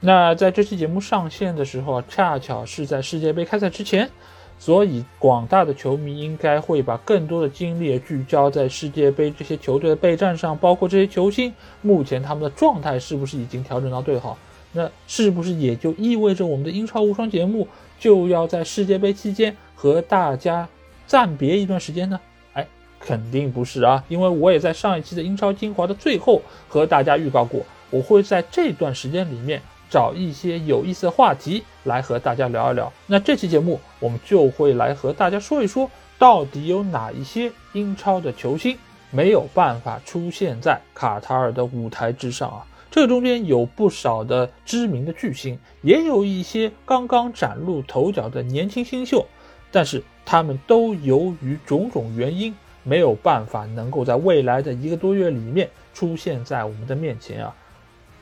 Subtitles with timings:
[0.00, 4.08] 那在这期节目上线的时候，恰巧是在世界杯开赛之前，
[4.56, 11.52] 所以广大的球迷应该会把更多的精力聚焦在世界杯这些球队的备战上，包括这些球星
[11.82, 14.38] 目前他们的状态是不是已经调整到最好？
[14.72, 17.66] 那是不是也就意味着我们的英超无双节目
[17.98, 20.68] 就要在世界杯期间和大家
[21.08, 22.20] 暂别一段时间呢？
[22.52, 22.64] 哎，
[23.00, 29.60] 肯定不是啊，因为我也在上一期的英超精华的最后和大家预告过，我会在这段时间里面。
[29.90, 32.92] 找一些有意思的话题来和大家聊一聊。
[33.06, 38.76] 那这期节目我们就会来和大家说一说，到底有哪一些英超的球星
[39.10, 42.66] 没有办法出现在卡塔尔的舞台之上啊？
[42.90, 49.26] 这中间有不少的知名的巨星，也有一些刚刚崭露头角的年轻新秀，
[49.70, 57.54] 但是他们都由于种种原因没有办法能够在未来的一个多月里面出现在我们的面前啊。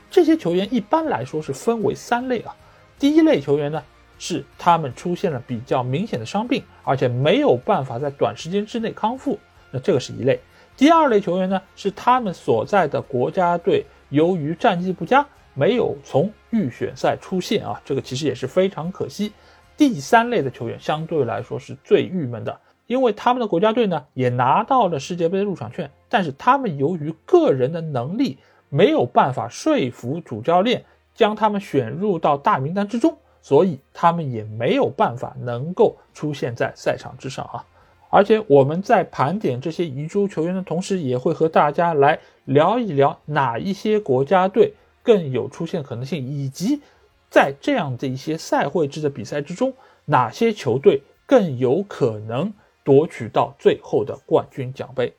[0.09, 2.55] 这些球员一般来说是分为三类啊，
[2.97, 3.83] 第一类球员呢
[4.17, 9.37] 是他们出现了比较明显的伤病，而且没有办法在短时间之内康复，
[9.69, 10.39] 那这个是一类。
[10.77, 19.33] 第二类球员呢是他们所在的国家队由于战绩不佳，没有从预选赛出现啊，这个其实也是非常可惜。
[19.75, 28.37] 第三类的球员相对来说是最郁闷的，因为他们的国家队呢也拿到了世界杯的入场券，但是他们由于个人的能力。
[28.69, 30.83] 没有办法说服主教练
[31.13, 37.65] 将他们选入到大名单之中，所以他们也没有办法能够出现在赛场之上啊！
[38.09, 44.73] 而且我们在盘点这些遗珠球员的同时，也会和大家来聊一聊哪一些国家队
[45.03, 46.81] 更有出现可能性，以及
[47.29, 49.73] 在这样的一些赛会制的比赛之中，
[50.05, 55.13] 哪些球队更有可能夺取到最后的冠军奖杯。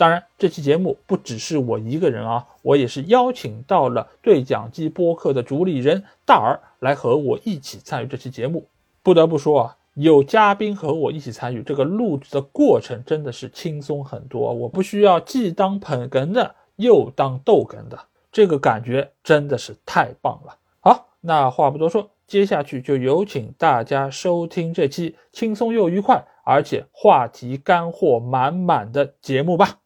[0.00, 8.64] 当然，这期节目不只是我一个人啊，我也是邀请到了对讲机播客的主理人大耳来和我一起参与这期节目。
[9.02, 14.50] 不得不说啊，有嘉宾和我一起参与，这个录制的过程真的是轻松很多。
[14.54, 17.98] 我不需要既当捧哏的又当逗哏的，
[18.32, 20.56] 这个感觉真的是太棒了。
[20.80, 29.79] 好，那话不多说，接下去就有请大家收听这期轻松又愉快，而且话题干货满满的节目吧。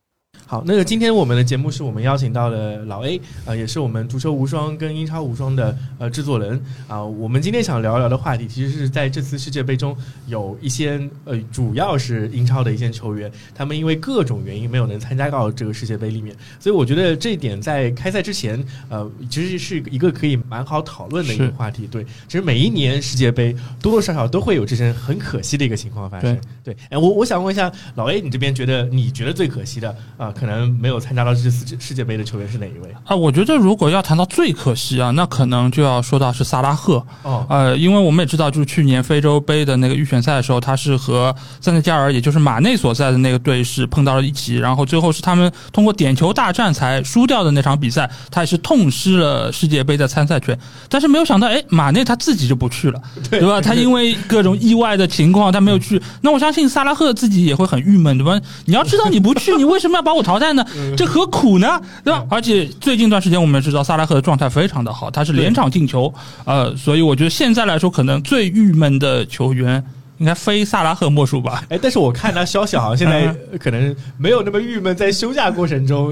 [0.47, 7.03] 好，那个今天我们的节目是我们邀请到了老 A，呃，也是我们足球无双跟英超无双的呃制作人啊。
[7.03, 9.97] 我们今天想聊一聊的话题，其实是在这次世界杯中
[10.27, 21.87] 有一些呃，主要是英超的一些球员，他们因为各种原因没有能参加到这个世界杯里面，所以我觉得这一点在开赛之前，呃，其实是一个可以蛮好讨论的一个话题。
[21.87, 26.39] 对，其实每一年世界杯多多少少都会有这些很可惜的一个情况发生。
[26.63, 30.34] 对，哎，我我想问一下老 A，你这边觉得你觉得最可惜的啊？
[30.39, 33.15] 可能没有参加到这次世界杯的球员是哪一位啊？
[33.15, 37.47] 我觉得如果要谈到最可惜啊，那可能就要说到是萨拉赫哦。
[37.49, 50.59] 呃，因为我们也知道，就是去年非洲杯的那个预选赛的时候，他是和塞内加尔，也就是马内所在的那个队是碰到了一起，然后最后是他们通过点球大战才输掉的那场比赛，他也是痛失了世界杯的参赛权。
[50.89, 53.01] 但是没有想到，哎，马内他自己就不去了，
[53.31, 53.61] 对吧？
[53.61, 56.01] 他因为各种意外的情况，他没有去。
[56.23, 58.41] 那我相信萨拉赫自己也会很郁闷，对吧？
[58.65, 60.65] 你要知道你不去，你为什么要把我淘汰呢？
[60.97, 61.81] 这何苦呢？
[62.03, 62.25] 对吧？
[62.29, 66.13] 而且最近一段时间，我们也知道萨拉赫的状态非常的好，他是连场进球，
[66.45, 69.85] 呃，所以我觉得现在来说，可能最郁闷的球员。
[70.25, 71.63] 应该非萨拉赫莫属吧？
[71.69, 76.11] 哎，但是我看他消息好像现在可能没有那么郁闷，在休假过程中，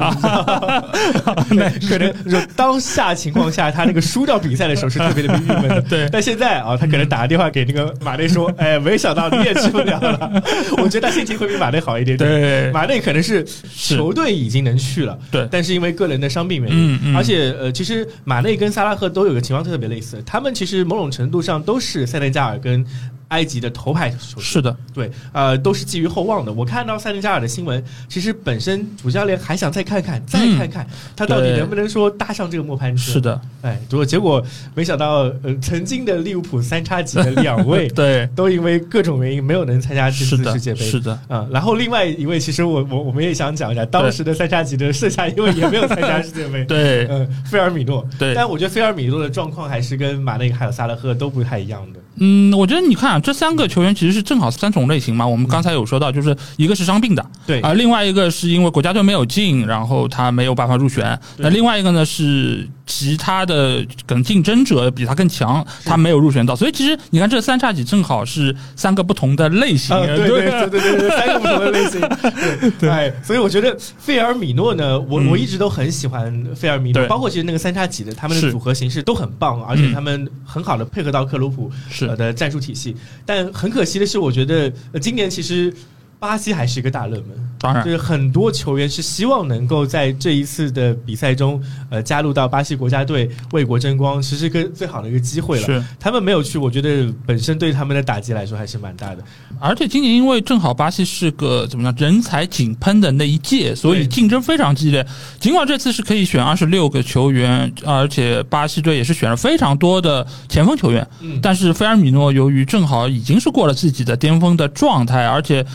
[1.49, 2.12] 那可能
[2.55, 5.81] 当下情况下，他那个输掉比赛的时候是特别的郁闷的。
[5.88, 10.43] 对，但现在啊，他可能打个电话给那个马内说：“哎，没想到你也去不了了。”
[10.76, 12.19] 我觉得他心情会比马内好一点。
[12.19, 13.43] 对，马内可能是
[13.75, 22.85] 球队已经能去了，对，但是因为个人的伤病原因，而且呃，其实马内跟萨拉赫都有个情况特别类似，他们其实某种程度上都是塞内加尔跟。
[23.32, 26.52] 埃及的头牌球是的，对，呃，都是寄予厚望的。
[26.52, 30.87] 我看到塞内加尔的新闻，其实本身主教练还想再看看，再看看
[31.17, 33.12] 他到底能不能说搭上这个末班车。
[33.12, 34.44] 是的，哎，结果结果
[34.75, 40.81] 没想到，呃，曾经的利物浦三叉戟的两位， 对，都因为各种原因没有能参加这次世界杯。
[40.81, 46.62] 是的，嗯，然后另外一位，其实我我我们也想讲一下，当时的三叉戟的剩下一位也没有参加世界杯。
[46.69, 48.06] 对， 嗯，菲尔米诺。
[48.19, 52.00] 对，但我觉得菲尔米诺的状况还是跟马内还有萨拉赫都不太一样的。
[52.17, 55.26] 嗯，我觉得你看啊，这三个球员其实是正好三种类型嘛。
[55.26, 61.19] 我们刚才有说到，就是一个是伤病的，对啊，另外一个是因为国家队没有进，然后他没有办法入选。
[61.38, 66.55] 那另外一个呢是其他的可能竞争者比他更强，他没有入选到。
[66.55, 72.00] 所以其实你看这三叉戟正好是三个不同的类型，对对对对对，三个不同的类型。
[72.79, 81.73] 对，所以我觉得费尔米诺呢，我我一直都很喜欢费尔米诺，包括其实那个三叉戟的他们的组合形式都很棒，而且他们很好的配合到克鲁普
[82.17, 82.94] 的战术体系。
[83.25, 85.73] 但很可惜的是，我觉得今年其实。
[86.22, 91.60] 巴西还是一个大热门，当然，就是很多球员是希望能够在这一次的比赛中，
[91.90, 95.66] 呃，加入到巴西国家队为国争光，其实个最好的一个机会了。
[95.66, 99.24] 是，他们没有去，我觉得本身对他们的打击来说还是蛮大的。
[99.58, 105.04] 而且今年因为正好巴西是个怎么样人才井喷的那一届，所以竞争非常激烈。
[105.40, 111.04] 尽管这次是可以选二十六个球员，而且巴西队也是选了非常多的前锋球员，
[111.42, 115.66] 但是菲尔米诺由于正好已经是过了自己的巅峰的状态，而且。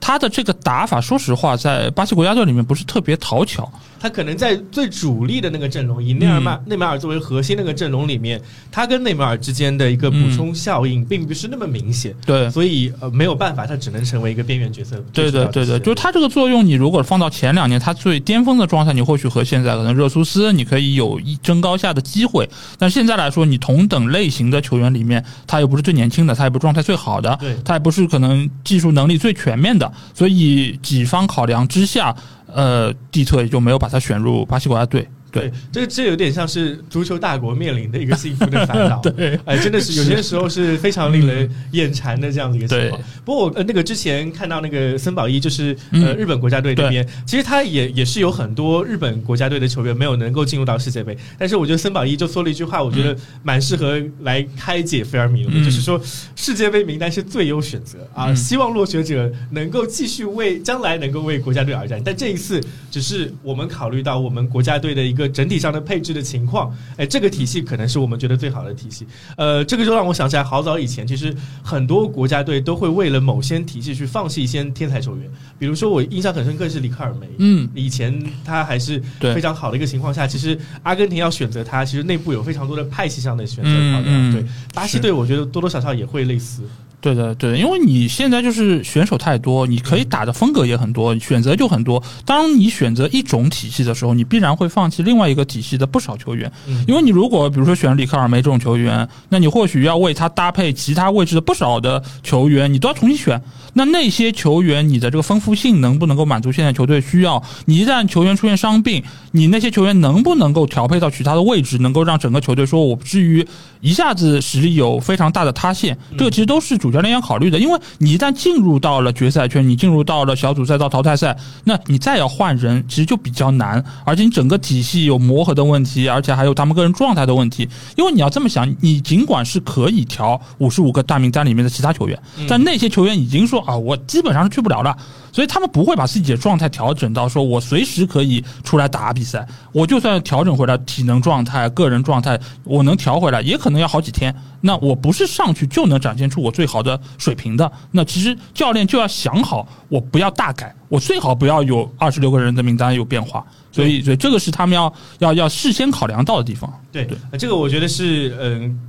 [0.00, 3.70] 他的这个打法，说实话，在巴西国家队里面不是特别讨巧。
[3.98, 8.40] 他可能在最主力的那个阵容，以内尔曼、内马尔作为核心那个阵容里面，
[8.70, 12.14] 他跟内马尔之间的一个补充效应并不是那么明显。
[12.24, 14.96] 对，所以呃没有办法，他只能成为一个边缘角色。
[15.12, 22.48] 对对对对，就是他这个作用，你如果放到前两年他最巅峰的状态，你或许和现在可能热苏斯你可以有一争高下的机会。
[22.78, 29.90] 但现在来说，你同等类型的球员里面，他又不是最年轻的，他也不是状态最好的，对他也不是可能技术能力最全面的。
[30.14, 32.14] 所以几方考量之下，
[32.46, 35.08] 呃，蒂特也就没有把他选入巴西国家队。
[35.36, 39.00] 对，这这有点像是足球大国面临的一个幸福的烦恼。
[39.16, 43.00] 对，哎，真的是有些时候是非常令人眼馋的这样的一个情况。
[43.24, 51.16] 不过，呃，那个之前看到那个森保一，就是呃日本国家队那边，其实他也也是有很多日本国家队的球员没有能够进入到世界杯。
[51.38, 56.00] 但是我觉得森保一就说了一句话，我觉得蛮适合来开解菲尔米诺，就是说
[56.34, 62.00] 世界杯名单是最优选择啊，希望落选者能够继续为将来能够为国家队而战。
[62.04, 62.60] 但这一次
[62.90, 65.25] 只是我们考虑到我们国家队的一个。
[65.28, 69.06] 整体上的配置的情况，哎，这个体系可能是我们觉得最好的体系。
[69.36, 75.30] 呃，这个就让我想起来，好早以前，其实很多国家队都会为了某些体系去放弃一些天才球员。
[75.58, 84.32] 比如说，我印象很深刻是里克尔梅，嗯，以前他还是非常好的一个情况下，其实阿根廷要选择他，其实内部有非常多的派系上的选择考量。
[84.32, 84.44] 对，
[84.74, 86.62] 巴西队我觉得多多少少也会类似。
[87.00, 92.02] 对的，对的，因为你现在就是选手太多，你可以打的风格也很多，选择就很多。
[92.24, 96.50] 当你选择一种体系的时候，你必然会放弃另外一个体系的不少球员。
[96.88, 103.40] 因为你如果比如说选里克尔梅这种球员，那你或许要为他搭配其他位置的不少的球员，你都要重新选。
[103.76, 107.40] 那那些球员，你的这个丰富性能不能够满足现在球队需要？
[107.66, 113.46] 你一旦球员出现伤病，你那些球员能不能够调配到其他的位置，能够让整个球队说我不至于
[113.80, 115.96] 一下子实力有非常大的塌陷？
[116.18, 116.96] 这个其实都是主。
[116.96, 127.68] 教练要考虑的，因为你一旦进入到了决赛圈，你进入到了小组赛到淘汰赛，那你再要换人，其实就比较难，而且你整个体系有磨合的问题，而且还有他们个人状态的问题。
[127.94, 132.18] 因为你要这么想，你尽管是可以调五十五个大名单里面的其他球员，
[132.48, 134.96] 但那些球员已经说啊，我基本上是去不了了。
[135.32, 144.34] 所以他们不会把自己的状态调整到说我随时可以出来打比赛，我就算调整回来体能状态、个人状态，我能调回来，也可能要好几天。
[144.62, 147.70] 那我不是上去就能展现出我最好的水平的。
[147.90, 153.44] 那其实教练就要想好，我不要大改，我最好不要有二十六个人的名单有变化。
[153.70, 156.72] 所以，所以这个是他们要要要事先考量到的地方。
[156.90, 158.80] 对对，这个我觉得是嗯。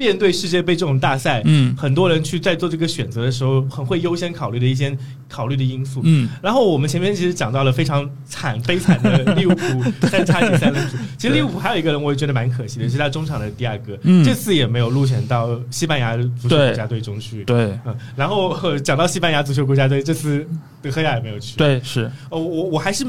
[0.00, 4.96] 面对世界杯这种大赛，嗯，很多人去在做这个选择的时候，很会优先考虑的一些
[5.28, 6.26] 考虑的因素，嗯。
[6.42, 17.78] 然后我们前面其实讲到了非常惨悲惨的利物浦三叉戟三人组，其实利物浦还有一个人，我也觉得蛮可惜的，是他中场的第二个，这次也没有入选到西班牙足球国家队中去，对。
[17.84, 20.48] 嗯，然后讲到西班牙足球国家队，这次
[20.82, 22.10] 德赫亚也没有去，对，是。
[22.30, 23.06] 哦，我我还是。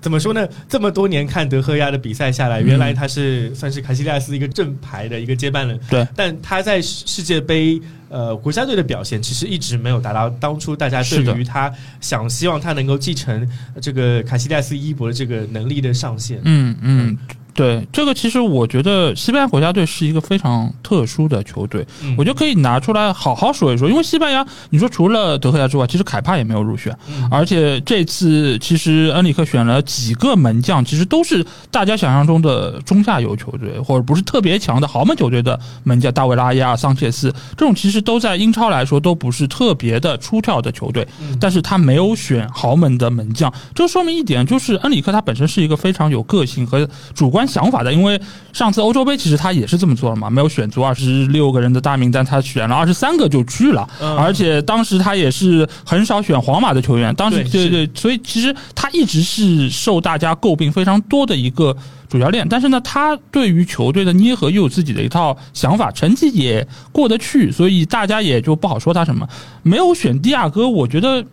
[0.00, 0.46] 怎么说呢？
[0.68, 5.76] 这么多年看德赫亚的比赛下来，原来他是算是卡西利亚斯一个正牌的一个接班人。
[5.90, 11.68] 对，但他在世界杯呃国家队的表现，其实一直没有达到当初大家对于他
[12.00, 13.44] 想希望他能够继承
[13.82, 16.40] 这个卡西利亚斯衣钵的这个能力的上限。
[16.44, 17.18] 嗯嗯。
[17.58, 21.84] 对这个，其实我觉得西班牙国家队是一个非常特殊的球队，
[22.16, 23.90] 我觉得可以拿出来好好说一说。
[23.90, 26.96] 因为西班牙，你说除了德赫亚之外，其实凯帕也没有入选，
[27.32, 41.04] 而且这次其实恩里克选了几个门将，其实都是大家想象中的中下游球队，或者不是特别强的豪门球队的门将，大卫拉亚、桑切斯这种，其实都在英超来说都不是特别的出挑的球队，
[41.40, 47.47] 但是他没有选豪门的门将，这说明一点，就是恩里克他本身是一个非常有个性和主观。
[47.48, 48.20] 想法的，因为
[48.52, 53.88] 上次欧洲杯其实他也是这么做了嘛，没有选足二十六个人的大名单，他选了二十三个就去了，
[54.18, 61.74] 而且当时他也是很少选皇马的球员，当时对对，所以其实他一直是受大家诟病非常多的一个
[62.08, 69.26] 主教练，但是呢，他对于球队的捏合又有自己的一套想法，成绩也过得去，所以大家也就不好说他什么。
[69.62, 71.24] 没有选迪亚哥，我觉得。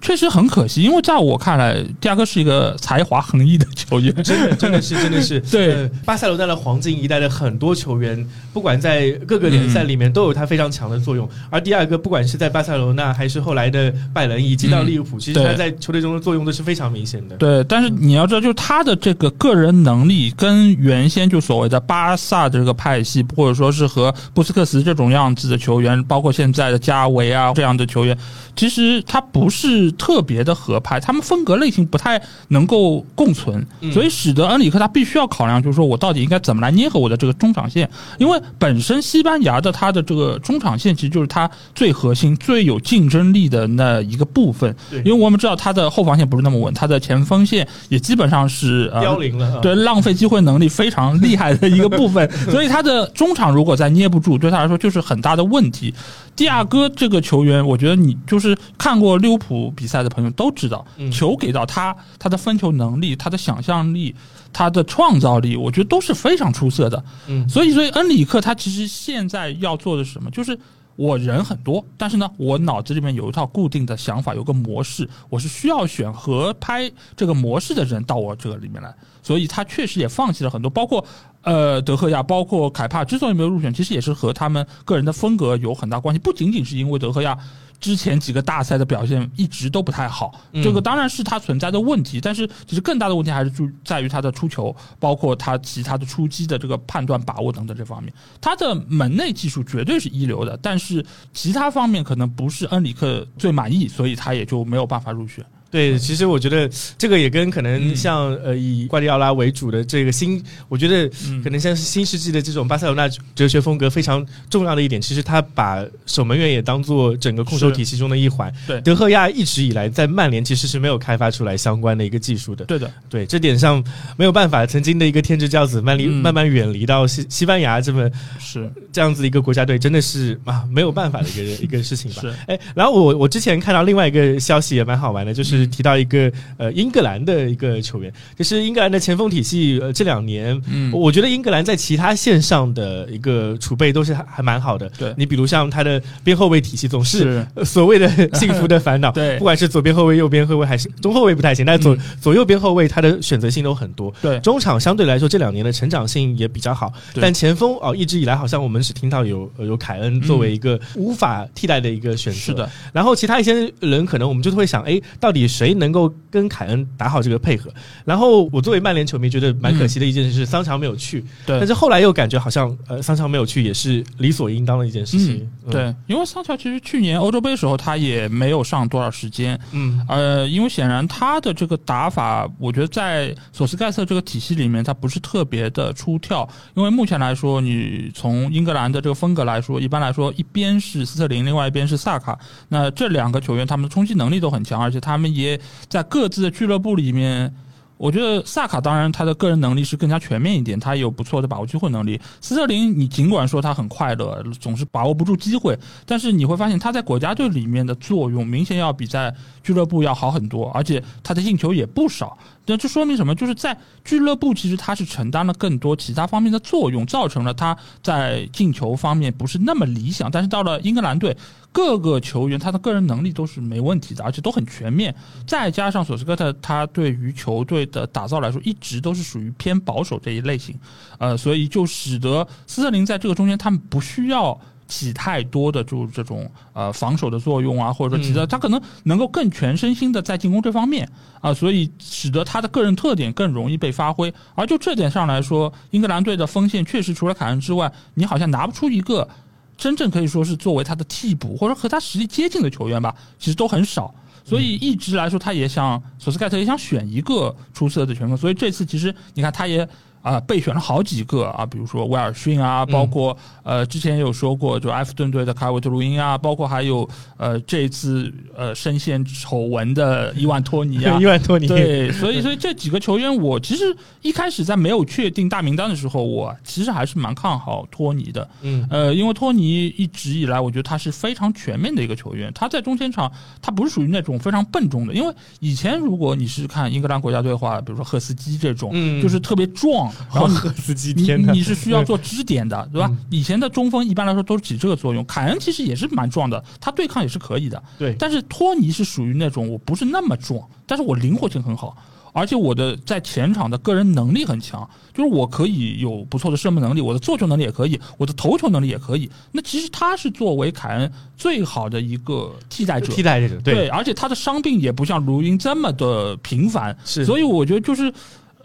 [0.00, 5.40] 确实很可惜，因为在我看来，迪亚哥是一个才华横溢的球员， 真的，真的是，真的是。
[5.50, 11.28] 对，巴塞罗那的黄金一代的很多球员，不管在各个联赛里面，都有他非常强的作用。
[11.50, 17.36] 而第二个，不管是在巴塞罗那，还是后来的拜仁，以及到利物浦，其实他在球队中的作用都是非常明显的。
[17.36, 28.16] 对，但是你要知道，就是他的这个个人能力，跟原先就所谓的巴萨的这个派系，或者说是和布斯克茨这种样子的球员，包括现在的加维啊这样的球员，
[28.54, 29.87] 其实他不是。
[29.92, 55.92] 特别的合拍，他们风格类型不太能够共存，所以使得恩里克他必须要考量，就是说我到底应该怎么来捏合我的这个中场线，因为本身西班牙的他的这个中场线其实就是他最核心、最有竞争力的那一个部分，因为我们知道他的后防线不是那么稳，他的前锋线也基本上是凋零了， 对，浪费机会能力非常厉害的一个部分， 所以他的中场如果再捏不住，对他来说就是很大的问题。
[56.34, 64.12] 蒂亚戈这个球员，我觉得你就是看过利物浦比赛的朋友都知道，球给到他，他的分球能力、他的想象力、
[64.52, 67.04] 他的创造力，我觉得都是非常出色的。
[67.28, 70.28] 嗯，所以，所以恩里克他其实现在要做的是什么？
[70.32, 70.58] 就是
[70.96, 78.92] 我人很多，但是呢，我脑子里面有一套固定的想法，有个模式，我是需要选合拍这个模式的人到我这个里面来。
[79.22, 81.04] 所以他确实也放弃了很多，包括。
[81.42, 87.38] 呃，德赫亚包括凯帕之所以没有入选，其实也是和他们个人的风格有很大关系，不仅仅是因为德赫亚
[87.80, 105.46] 之前几个大赛的表现一直都不太好，这个当然是他存在的问题，但是其实更大的问题还是就在于他的出球，包括他其他的出击的这个判断把握等等这方面，他的门内技术绝对是一流的，但是其他方面可能不是恩里克最满意，所以他也就没有办法入选。
[105.70, 111.06] 对，其实我觉得这个也跟可能像呃以瓜迪奥拉为主的这个新，我觉得
[111.44, 118.50] 可能像是新世纪的这种巴塞罗那哲学风格非常重要的一点，其实他把守门员也当做整个控球体系中的一环。
[118.66, 122.64] 对，德赫亚一直以来在曼联其实是没有开发出来相关的一个技术的。
[122.64, 123.84] 对的，对这点上
[124.16, 128.10] 没有办法，曾经的一个天之骄子曼离慢慢远离到西西班牙这么
[128.40, 132.22] 是这样子一个国家队，真的是啊没有办法的一个一个事情吧。
[132.22, 135.57] 是，哎，然后我我之前看到另外一个消息也蛮好玩的，就是。
[135.66, 144.88] 提到一个呃英格兰的一个球员，就是英格兰的前锋体系，呃这两年，嗯，我觉得英格兰在其他线上的一个储备都是还还蛮好的。
[144.98, 149.10] 对你比如像他的边后卫体系，总是所谓的幸福的烦恼。
[149.18, 154.14] 对，不管是左边后卫、右边后卫还是中后卫不太行，但是左左右边后卫他的选择性都很多。
[154.20, 162.38] 对，中场相对来说这两年的成长性也比较好，但前锋哦一直以来好像我们只听到有有凯恩作为一个无法替代的一个选择。
[162.38, 165.47] 是的，然后其他一些人可能我们就会想，哎，到底。
[165.48, 167.72] 谁能够跟凯恩打好这个配合？
[168.04, 171.24] 然后我作为曼联球迷，觉得蛮可惜的一件事是桑乔没有去。
[171.46, 175.50] 对，但是后来又感觉好像呃，桑乔没有去也是理所应当的一件事情。
[175.70, 179.58] 对，因为桑乔其实去年欧洲杯时候他也没有上多少时间。
[179.72, 186.48] 嗯，呃，因为显然他的这个打法，我觉得在索斯盖特这个体系里面，他不是特别的出跳。
[186.74, 192.38] 因为目前来说，你从英格兰的这个风格来说，一般来说，一边是斯特林，另外一边是萨卡，
[192.68, 195.58] 那这两个球员他们的冲击能力都很强，而且他们也。
[195.88, 197.54] 在各自的俱乐部里面，
[197.96, 202.20] 我觉得萨卡当然他的个人能力是更加全面一点，他有不错的把握机会能力。
[202.40, 212.36] 斯特林，你尽管说他很快乐，总是把握不住机会，但是你会发现他在国家队里面的作用明显要比在俱乐部要好很多，而且他的进球也不少。
[212.68, 213.34] 那这说明什么？
[213.34, 220.30] 就是在俱乐部，其实他是承担了更多其他方面的作用，造成了他在进球方面不是那么理想。
[220.30, 221.36] 但是到了英格兰队，
[221.72, 225.14] 各个球员他的个人能力都是没问题的，而且都很全面。
[225.46, 230.78] 再加上索斯科特，他对于球队的打造来说，一直都是属于偏保守这一类型，
[231.18, 234.60] 呃，所以就使得斯特林在这个中间，他们不需要。
[234.88, 241.08] 起太多的就是这种呃防守的作用啊，或者说起的他可能能够更全身心的在进攻这方面
[241.40, 244.32] 啊，所以使得他的个人特点更容易被发挥。
[244.54, 249.28] 而就这点上来说，英格兰队的锋线确实除了凯恩之外，你好像拿不出一个
[249.76, 254.12] 真正可以说是作为他的替补或者和他实力接近的球员吧，其实都很少。
[254.42, 259.86] 所以一直来说，他也想索斯盖特也想选一个出色的前锋，所以这次其实你看他也。
[260.22, 283.30] 啊，备选了好几个啊，比如说威尔逊啊，包括呃之前有说过，就埃弗顿队的卡维特鲁因啊，包括还有呃这次呃深陷丑闻的伊万托尼啊， 伊万托尼对，所以所以这几个球员，我其实一开始在没有确定大名单的时候，我其实还是蛮看好托尼的，嗯，呃，因为托尼一直以来，我觉得他是非常全面的一个球员，他在中前场
[283.62, 293.10] 他不是属于那种非常笨重的，因为以前如果你是看英格兰国家队的话，比如说赫斯基这种，嗯，就是特别壮， 然后赫斯基，你你是需要做支点的，对吧？
[293.30, 295.24] 以前的中锋一般来说都是起这个作用。
[295.26, 297.82] 凯恩其实也是蛮壮的，他对抗也是可以的。
[297.98, 301.96] 对，但是托尼是属于那种我不是那么壮，但是我灵活性很好，
[302.32, 309.30] 而且我的在前场的个人能力很强，就是我可以有不错的射门能力，我的做球能力也可以，我的投球能力也可以。
[309.52, 318.12] 那其实他是作为凯恩最好的一个替代者，替代者对，而且他的伤病也不像卢云这么的频繁，是，所以我觉得就是。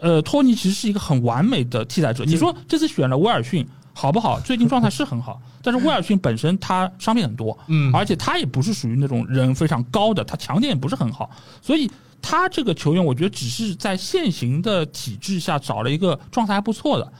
[0.04, 2.26] 呃，托尼其实是一个很完美的替代者。
[2.26, 4.38] 你说这次选了威尔逊好不好？
[4.40, 11.30] 最近状态是很好，但是威尔逊本身他伤病很多，嗯，而且他也不是属于那种人非常高的，他强点也不是很好，
[11.62, 17.12] 所以他这个球员我觉得只是在现行的体制下找了一个状态还不错的，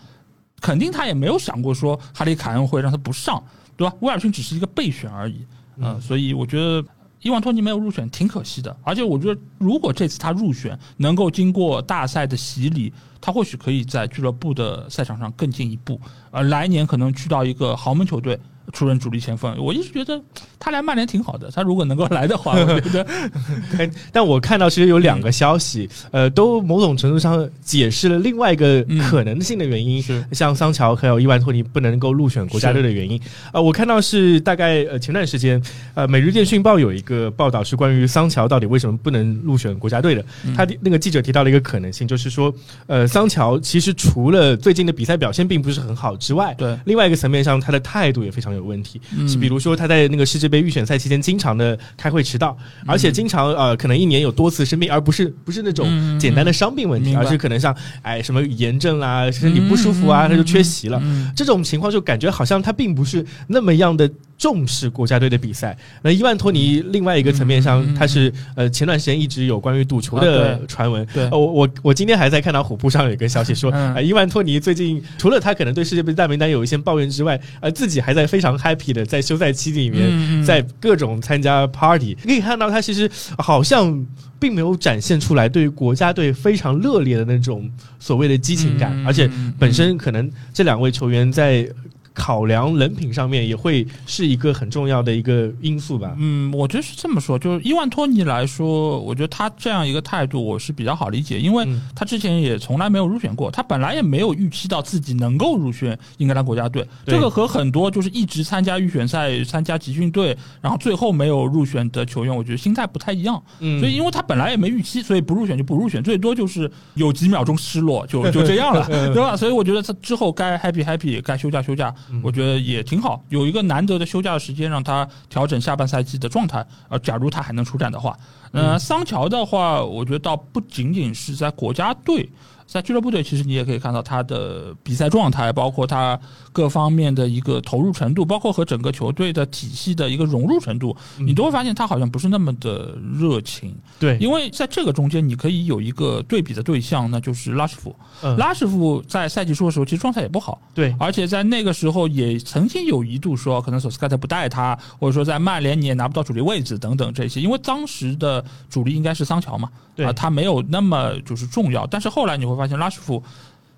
[0.61, 3.43] 肯定他也没有想过说哈利凯恩会让他不上，
[3.79, 3.95] 对吧？
[4.01, 5.47] 威尔逊只是一个备选而已，
[5.79, 6.85] 嗯，所以我觉得。
[7.25, 8.77] 伊万托尼没有入选，挺可惜的。
[8.83, 15.99] 而且我觉得，如果这次他入选，能够经过大赛的洗礼，他或许可以在俱乐部的赛场上更进一步。
[16.31, 18.39] 而来年可能去到一个豪门球队。
[18.73, 20.21] 出任主力前锋，我一直觉得
[20.59, 21.51] 他来曼联挺好的。
[21.51, 23.07] 他如果能够来的话，我觉得。
[24.13, 33.21] 但我看到其实有两个消息，呃，都某种程度上解释了另外一个可能性的原因，是像桑乔还有伊万托尼不能够入选国家队的原因。
[33.53, 35.61] 呃，我看到是大概呃前段时间，
[35.95, 40.25] 呃，《每日电讯报》有一个报道是关于桑乔到底为什么不能入选国家队的。
[40.57, 42.55] 他那个记者提到了一个可能性，就是说，
[42.87, 48.65] 呃，桑乔其实除了最近的比赛表现并不是很好之外，对另外一个层面上，他的态度也非常有。
[48.65, 61.03] 问题是，比如说他在那个世界杯预选赛期间，经常的开会迟到，而且经常呃，可能一年有多次生病，而不是不是那种简单的伤病问题，而是可能像哎什么炎症啦，身体不舒服啊，他就缺席了。
[61.37, 64.11] 这种情况就感觉好像他并不是那么样的。
[64.37, 65.77] 重视国家队的比赛。
[66.03, 71.07] 那伊万托尼另外一个层面上，他是呃前段时间一直有关于赌球的传闻。
[71.15, 82.15] 对，我我我今天还在看到虎扑上有一个消息说，啊伊万托尼最近除了他可能对世界杯大名单有一些抱怨之外，呃自己还在非常 happy 的在休赛期里面，在各种参加 party。
[82.15, 84.05] 可以看到他其实好像
[84.39, 91.67] 并没有展现出来对于国家队非常热烈的那种所谓的激情感，而且本身可能这两位球员在。
[92.15, 96.15] 考量人品上面也会是一个很重要的一个因素吧。
[96.17, 106.87] 嗯，我觉得是这么说，就是伊万托尼来说，我觉得他这样一个态度我是比较好理解，因为他之前也从来没有入选过，他本来也没有预期到自己能够入选英格兰国家队。
[107.05, 113.43] 这个和很多就是一直参加预选赛、参加集训队，然后最后没有入选的球员，我觉得心态不太一样。
[113.59, 119.37] 嗯，所以因为他本来也没预期，所以不入选就不入选，最多就是有几秒钟失落，就就这样了， 对吧？
[119.37, 121.93] 所以我觉得他之后该 happy happy，该休假休假。
[122.23, 126.67] 我觉得也挺好，有一个难得的休假时间，让他调整下半赛季的状态。
[126.89, 128.17] 呃，假如他还能出战的话，
[128.53, 132.29] 呃，桑乔的话，我觉得倒不仅仅是在国家队。
[132.67, 136.19] 在俱乐部队，其实你也可以看到他的比赛状态，包括他
[136.55, 143.77] 各方面的一个投入程度，包括和整个球队的体系的一个融入程度，你都会发现他好像不是那么的热情。
[144.01, 147.95] 对，因为在这个中间，你可以有一个对比的对象，那就是拉什福。
[148.39, 150.59] 拉什福在赛季初的时候，其实状态也不好。
[150.73, 157.43] 对，而且在那个时候也曾经有一度说，可能索斯盖特不带他，或者说在曼联你也拿不到主力位置等等这些。
[157.43, 161.87] 因为当时的主力应该是桑乔嘛，啊，他没有那么就是重要。
[161.87, 162.55] 但是后来你会。
[162.55, 163.21] 发现拉什福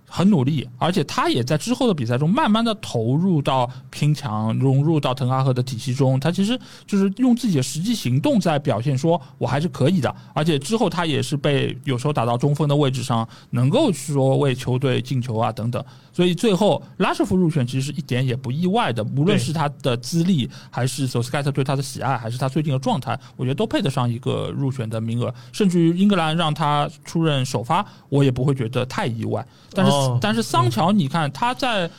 [0.08, 6.18] 很努力，而且他也在之后的比赛中慢慢的投入到拼抢，融入到滕哈赫的体系中。
[6.18, 10.14] 他其实就是用自己的实际行动在表现，说我还是可以的。
[10.32, 15.84] 而且之后他也是被有时候打到中锋的位置上，能够说为球队进球啊等等。
[16.16, 25.34] 所以最后拉什福入选其实是一点也不意外的，无论是他的资历，还是索斯盖特对他的喜爱，还是他最近的状态，我觉得都配得上一个入选的名额。
[25.52, 29.46] 甚至于英格兰让他出任首发，我也不会觉得太意外。
[29.74, 31.90] 但是但是桑乔，你看他在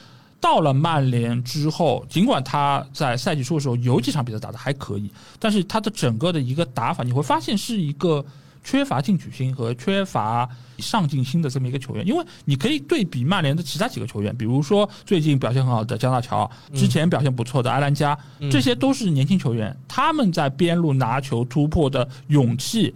[0.42, 8.26] 到了曼联之后，尽管他在赛季初的时候有几场比赛打得还可以，但是他的整个的一个打法，你会发现是一个。
[8.68, 18.18] 缺乏进取心和缺乏上进心的这么一个球员，因为你可以对比曼联的其他几个球员，比如说最近表现很好的江大乔，之前表现不错的埃兰加，
[18.52, 22.94] 这些都是年轻球员，他们在边路拿球突破的勇气，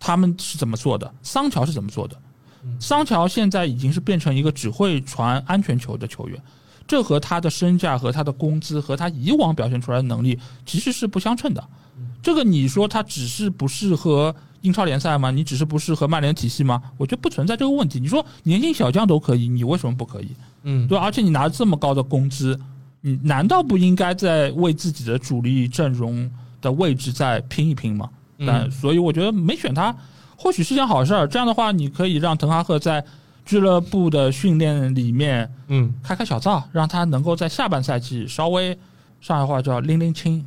[0.00, 1.14] 他们是怎么做的？
[1.22, 2.16] 桑乔是怎么做的？
[2.80, 6.42] 桑乔现在已经是变成一个只会传安全球的球员，
[6.86, 11.62] 这和他的身价和他的工资和他以往表现出来的能力其实是不相称的。
[12.22, 15.30] 这个你说他只是不适合英超联赛吗？
[15.30, 16.82] 你只是不适合曼联体系吗？
[16.96, 18.00] 我觉得不存在这个问题。
[18.00, 20.28] 你说年轻小将都可以，你为什么不可以？
[20.62, 22.58] 嗯，对，而且你拿这么高的工资，
[23.00, 28.08] 你难道不应该在为自己的主力阵容的位置再拼一拼吗？
[28.46, 29.94] 但所以我觉得没选他，
[30.36, 31.26] 或许是件好事儿。
[31.26, 33.04] 这样的话，你可以让滕哈赫在
[33.44, 38.78] 俱乐部的训练里面，嗯，开开小灶，让他能够在下半赛季稍微。
[39.22, 40.44] 上海话叫拎拎清，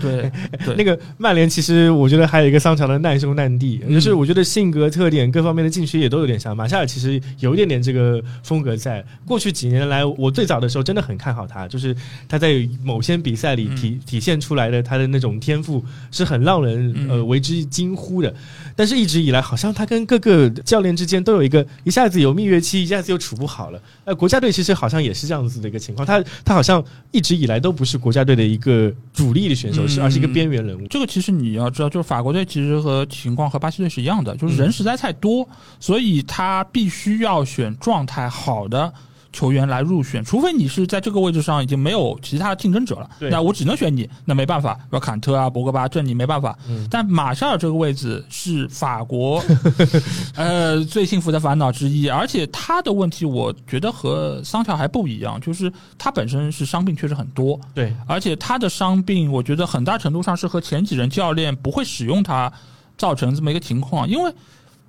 [0.00, 0.30] 对
[0.64, 0.76] 对。
[0.76, 9.04] 那个曼联其实我觉得还有一个桑乔的难兄难弟，就是我觉得性格特点各方面的禁区也都有点像马夏尔，其实有一点点这个风格在。
[9.26, 11.92] 过去几年来，我最早的时候真的很看好他，就是
[12.28, 18.32] 他在某些比赛里体体现出来的他的那种天赋是很让人呃为之惊呼的。
[18.76, 23.82] 但是一直以来，好像他跟各个教练之间都有一个一下子有蜜月期，一下子又处不好了。
[24.04, 28.11] 呃，国家队其实好像也是这样子的一个情况，他他好像一直以来都不是国。
[28.12, 30.86] 国家队的一个主力的选手是，而是一个边缘人物。
[30.88, 35.48] 这个其实你要知道，就是法国队其实和情况和巴西队是一样的，就是人实在太多，
[35.80, 38.92] 所以他必须要选状态好的。
[39.32, 46.56] 球员来入选，除非你是在这个位置上已经没有其他竞争者了，那我只能选你，那没办法，要坎特啊、博格巴，这你没办法。
[46.90, 49.42] 但马夏尔这个位置是法国
[50.36, 62.52] 呃最幸福的烦恼之一，而且他的问题我觉得和桑乔还不一样，就是他本身是伤病确实很多，对，而且他的伤病我觉得很大程度上是和前几任教练不会使用他
[62.98, 64.32] 造成这么一个情况，因为。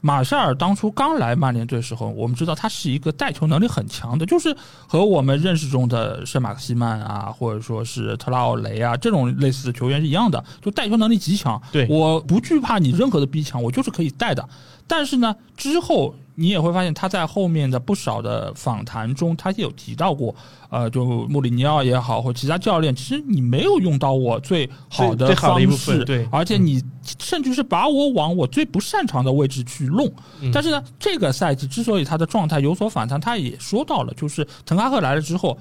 [0.05, 4.53] 马夏尔当初刚来曼联队时候，我们知道他是一个带球能力很强的，就是
[4.85, 11.61] 和我们认识中的圣马克西曼啊，或者说是特拉奥雷啊这种类似的球员是一样的，就带球能力极强。
[11.71, 14.45] 对，我不惧怕你任何的逼抢，我就是可以带的。
[14.87, 16.15] 但是呢，之后。
[16.35, 20.33] 你也会发现他在后面的不少的访谈中，他也有提到过，
[20.71, 26.83] 呃，就穆里尼奥也好，或其他教练，其实你没有用到我最好的方式，对，而且你
[27.19, 30.11] 甚至是把我往我最不擅长的位置去弄。
[30.51, 35.55] 但是呢，这个赛季之所以他的状态有所反弹，他也说到了，就是滕哈赫来了之后。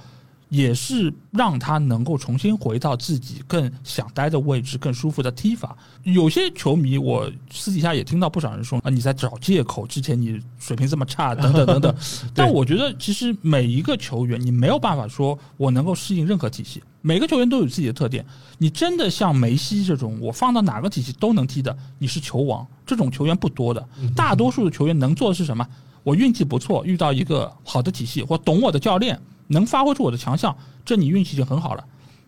[0.52, 5.74] 也是让他能够重新回到自己更想待的位置、更舒服的踢法。
[6.02, 11.94] 有些球迷，我私底下也听到不少人说啊，你在找借口，之前你水平这么差，等等等等。
[12.36, 16.82] 但我觉得，其实每一个球员，你没有办法说我能够适应任何体系。
[17.00, 18.22] 每个球员都有自己的特点。
[18.58, 23.88] 你真的像梅西这种，我放到哪个体系都能踢的，你是球王，这种球员不多的。
[24.14, 25.66] 大多数的球员能做的是什么？
[26.02, 29.18] 我运气不错，遇到一个好的体系，或懂我的教练。
[29.52, 31.84] 能发挥出我的强项，这你运气已经很好了。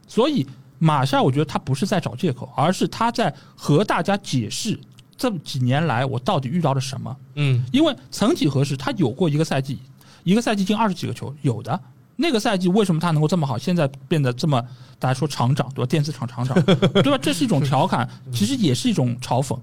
[0.07, 0.47] 所以
[0.79, 4.79] 马夏，我觉得他不是在找借口，而是他在和大家解释
[5.17, 7.17] 这几年来我到底遇到了什么。
[7.35, 9.79] 嗯，因为曾几何时，他有过一个赛季，
[10.23, 11.81] 一个赛季进二十几个球，有的
[12.17, 13.59] 那个赛季为什么他能够这么好？
[13.59, 14.63] 现在变得这么
[14.99, 15.87] 大家说厂长对吧？
[15.89, 17.19] 电子厂厂长 对吧？
[17.21, 19.59] 这是一种调侃，其实也是一种嘲讽。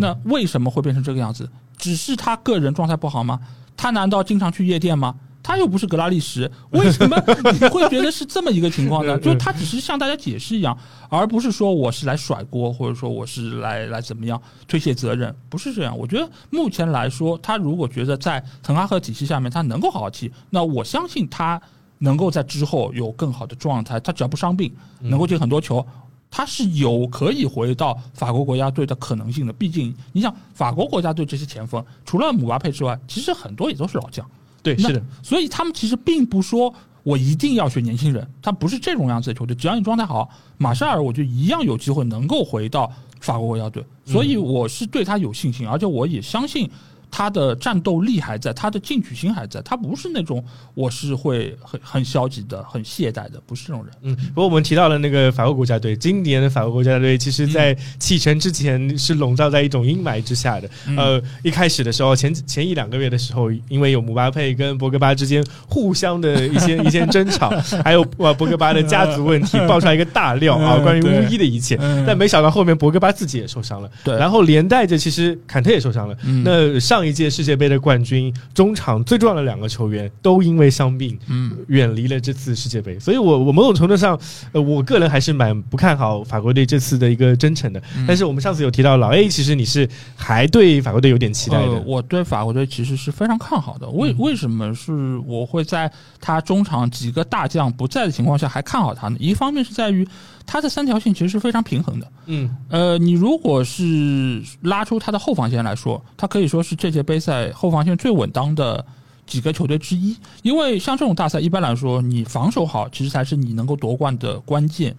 [0.00, 1.48] 那为什么会变成这个样子？
[1.78, 3.40] 只是他个人状态不好吗？
[3.76, 5.14] 他难道经常去夜店吗？
[5.46, 7.16] 他又不是格拉利什，为什么
[7.52, 9.16] 你会觉得是这么一个情况呢？
[9.20, 10.76] 就是他只是向大家解释一样，
[11.08, 15.96] 而不是说我是来甩锅，或者说我是来来怎么样推卸责任，不是这样。
[15.96, 21.62] 我觉得目前来说，他如果觉得在滕哈赫体系下面他能够好好踢，那我相信他
[21.98, 24.00] 能够在之后有更好的状态。
[24.00, 25.86] 他只要不伤病，能够进很多球，
[26.28, 29.52] 他是有可以回到法国国家队的可能性的。
[29.52, 34.28] 毕竟你想，法国国家队这些前锋，除了姆巴佩之外，其实很多也都是老将。
[34.74, 39.54] 对，是的，所以他们其实并不说我一定要选年轻人，他不是这种样子的球队。
[39.54, 43.84] 只要你状态好，马夏尔我就一样有机会能够回到法国国家队。
[44.04, 46.70] 所以我是对他有信心，而且我也相信。
[47.10, 53.94] 他的战斗力还在，他的进取心还在，他不是那种我是会很很消极的、很懈怠的，不是这种人。
[54.02, 60.68] 嗯，不过我们提到了那个法国国家队，今年的法国国家队，其实在启程之前是笼罩在一种阴霾之下的。
[60.96, 67.48] 呃，一开始的时候，前前一两个月的时候，因为有姆巴佩跟博格巴之间互相的一些一些争吵，
[67.82, 71.78] 还有博格巴的家族问题， 爆出来一个大料啊，关于巫医的一切。
[72.06, 76.16] 但没想到后面博格巴自己也受伤了，对，然后连带着其实坎特也受伤了。
[76.44, 76.95] 那上。
[76.96, 82.98] 上一届世界杯的冠军，中场最重要的两个球员都因为伤病，嗯，远离了这次世界杯。
[82.98, 84.18] 所以，我我某种程度上，
[84.52, 87.82] 呃，我个人还是蛮不看好法国队这次的一个征程的。
[88.08, 91.78] 但是，我们上次有提到老 A，其实你是还对法国队有点期待的。
[91.84, 93.86] 我对法国队其实是非常看好的。
[93.90, 99.18] 为为什么是我会在他中场几个大将不在的情况下还看好他呢？
[99.20, 100.08] 一方面是在于。
[100.48, 108.84] 他的三条线其实是非常平衡的，嗯，呃，你如果是拉出他的后防线来说，他可以说是这界杯赛后防线最稳当的
[109.26, 110.16] 几个球队之一。
[110.42, 114.94] 因为像这种大赛，一般来说，你防守好，其实才是你能够夺冠的关键。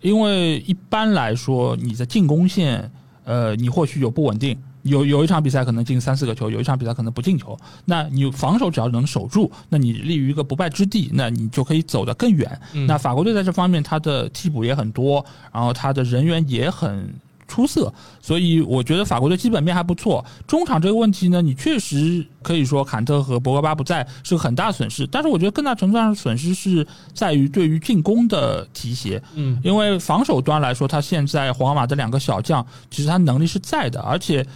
[0.00, 2.90] 因为一般来说，你在进攻线，
[3.24, 4.58] 呃，你或许有不稳定。
[4.82, 7.56] 有有一场比赛可能进三四个球，有一场比赛可能不进球。
[7.84, 12.60] 那你防守只要能守住，那你立于一个不败之地，那你就可以走得更远。
[12.88, 17.14] 那法国队在这方面，他的替补也很多，然后他的人员也很。
[17.52, 20.24] 出色，所以我觉得法国队基本面还不错。
[20.46, 29.22] 中场这个问题呢，你确实可以说坎特和博格巴不在是个很大损失，但是我觉得更大程度上的损失是在于对于进攻的提携。
[29.34, 34.46] 嗯，因为防守端来说，他现在皇马的两个小将其实他能力是在的，而且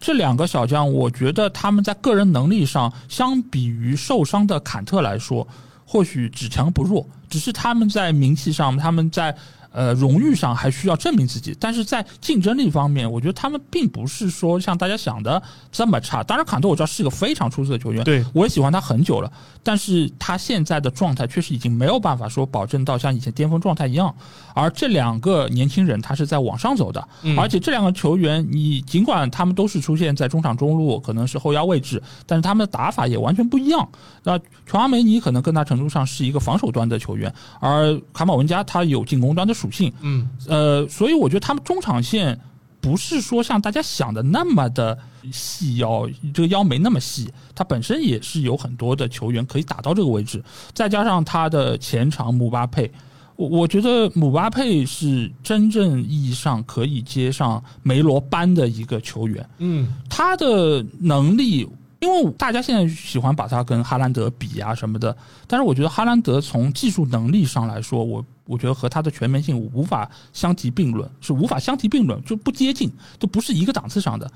[0.00, 5.46] 这两个小将，我觉得他们在个人能力上，相比于受伤的坎特来说，
[5.84, 9.36] 或许只强不弱，只是他们在名气上，他们在。
[9.76, 16.22] 呃，荣誉上还需要证明自己，但是在竞争力方面，我觉得他们并不是说像大家想的这么差。
[16.22, 19.30] 当然，坎特我知道是一个非常出色的球员，对我也喜欢他很久了，
[19.62, 24.14] 但是他现在的状态确实已经没有办法说保证到像以前巅峰状态一样。
[24.54, 33.86] 而这两个年轻人，他是在往上走的，而且这两个球员，你尽管他们都是出现在中场中路，可能是后腰位置，但是他们的打法也完全不一样。
[34.22, 39.92] 那琼阿梅尼可能更大程度上是一个防守端的球员，而卡马文加他有进攻端的属性。
[40.00, 42.38] 嗯，呃，所以我觉得他们中场线
[42.80, 44.98] 不是说像大家想的那么的
[45.32, 52.90] 细腰，这个腰没那么细，他本身也是有很多的球员可以打到这个位置，再加上他的前场姆巴佩。
[53.34, 59.46] 我我觉得姆巴佩是真正意义上可以接上梅罗班的一个球员。
[59.58, 61.68] 嗯，他的能力，
[62.00, 65.14] 因为大家现在喜欢把他跟哈兰德比啊什么的，
[65.46, 74.30] 但是我觉得哈兰德从技术能力上来说，我我觉得和他的全面性无法相提并论，是无法相提并论，就不接近，都不是一个档次上的。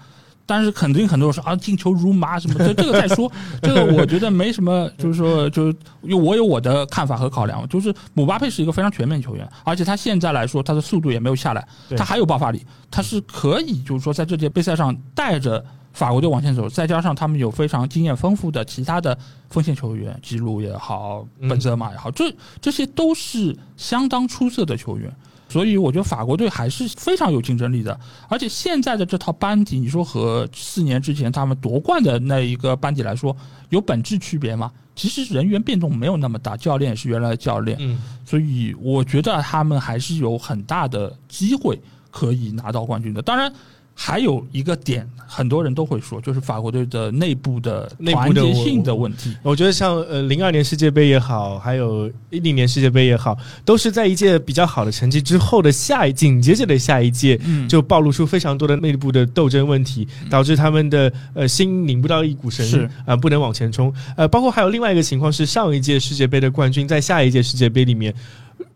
[0.46, 3.30] 但是肯定很多人说啊，进球如麻什么的，这个再说，
[3.62, 5.76] 这个我觉得没什么，就是说，就是
[6.12, 11.64] 我有我的看法和考量，就是姆巴佩是一个非常全面球员，而且他现在来说，他的速度也没有下来，
[11.96, 19.16] 他还有爆发力，他是可以就是说在这届杯赛上带着法国队往前走，再加上他们有非常经验丰富的其他的
[19.50, 25.12] 锋线球员，吉鲁也好，本泽马也好，这这些都是相当出色的球员。
[25.48, 27.98] 所以我觉得法国队还是非常有竞争力的，
[28.28, 33.36] 而且现在的这套班底，你说和四年之前他们夺冠的那一个班底来说，
[33.70, 34.70] 有本质区别吗？
[34.94, 41.76] 其实人员变动没有那么大，教练也是原来的教练，嗯，所以我觉得他们还是有很大的机会
[42.12, 43.20] 可以拿到冠军的。
[43.20, 43.52] 当然。
[44.02, 49.36] 还有一个点，很多人都会说，就是法国队的内部的团结性的问题。
[49.42, 63.92] 我觉得像呃零二年世界杯也好，还有一零年世界杯也好，都是在一届比较好的成绩之后的下一紧接着的下一届，就暴露出非常多的内部的斗争问题，导致他们的呃心拧不到一股绳，是啊不能往前冲。
[64.16, 68.14] 呃，包括还有另外一个情况是，上一届世界杯的冠军在下一届世界杯里面。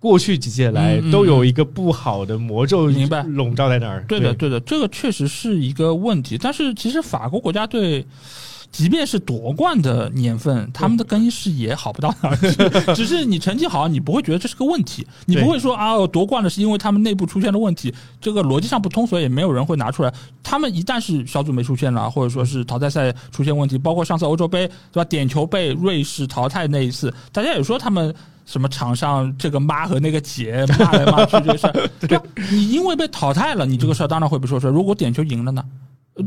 [0.04, 4.04] 过去几届来都有一个不好的魔咒，明白笼罩在那儿。
[4.06, 6.36] 对的，对的，这个确实是一个问题。
[6.36, 8.04] 但是其实法国国家队，
[8.70, 12.36] 即便是夺冠的年份，他们的更衣室也好不到哪儿
[12.84, 12.94] 去。
[12.94, 17.90] 只是你成绩好，你不会觉得这是个问题，你不会说啊，夺冠了是因为他们内部出现了问题，
[18.20, 20.12] 这个逻辑上不通，所以也没有人会拿出来。
[20.42, 25.04] 他们一旦是小组没出现了，或者说是淘汰赛出现问题，包括上次欧洲杯对吧？
[25.06, 28.14] 点球被瑞士淘汰那一次，大家也说他们。
[28.44, 34.72] 什么场上这个妈和那个姐 骂来骂去这事儿，对，你因为被淘汰了，你这个事儿当然会被说出来。
[34.72, 35.64] 如果点球赢了呢？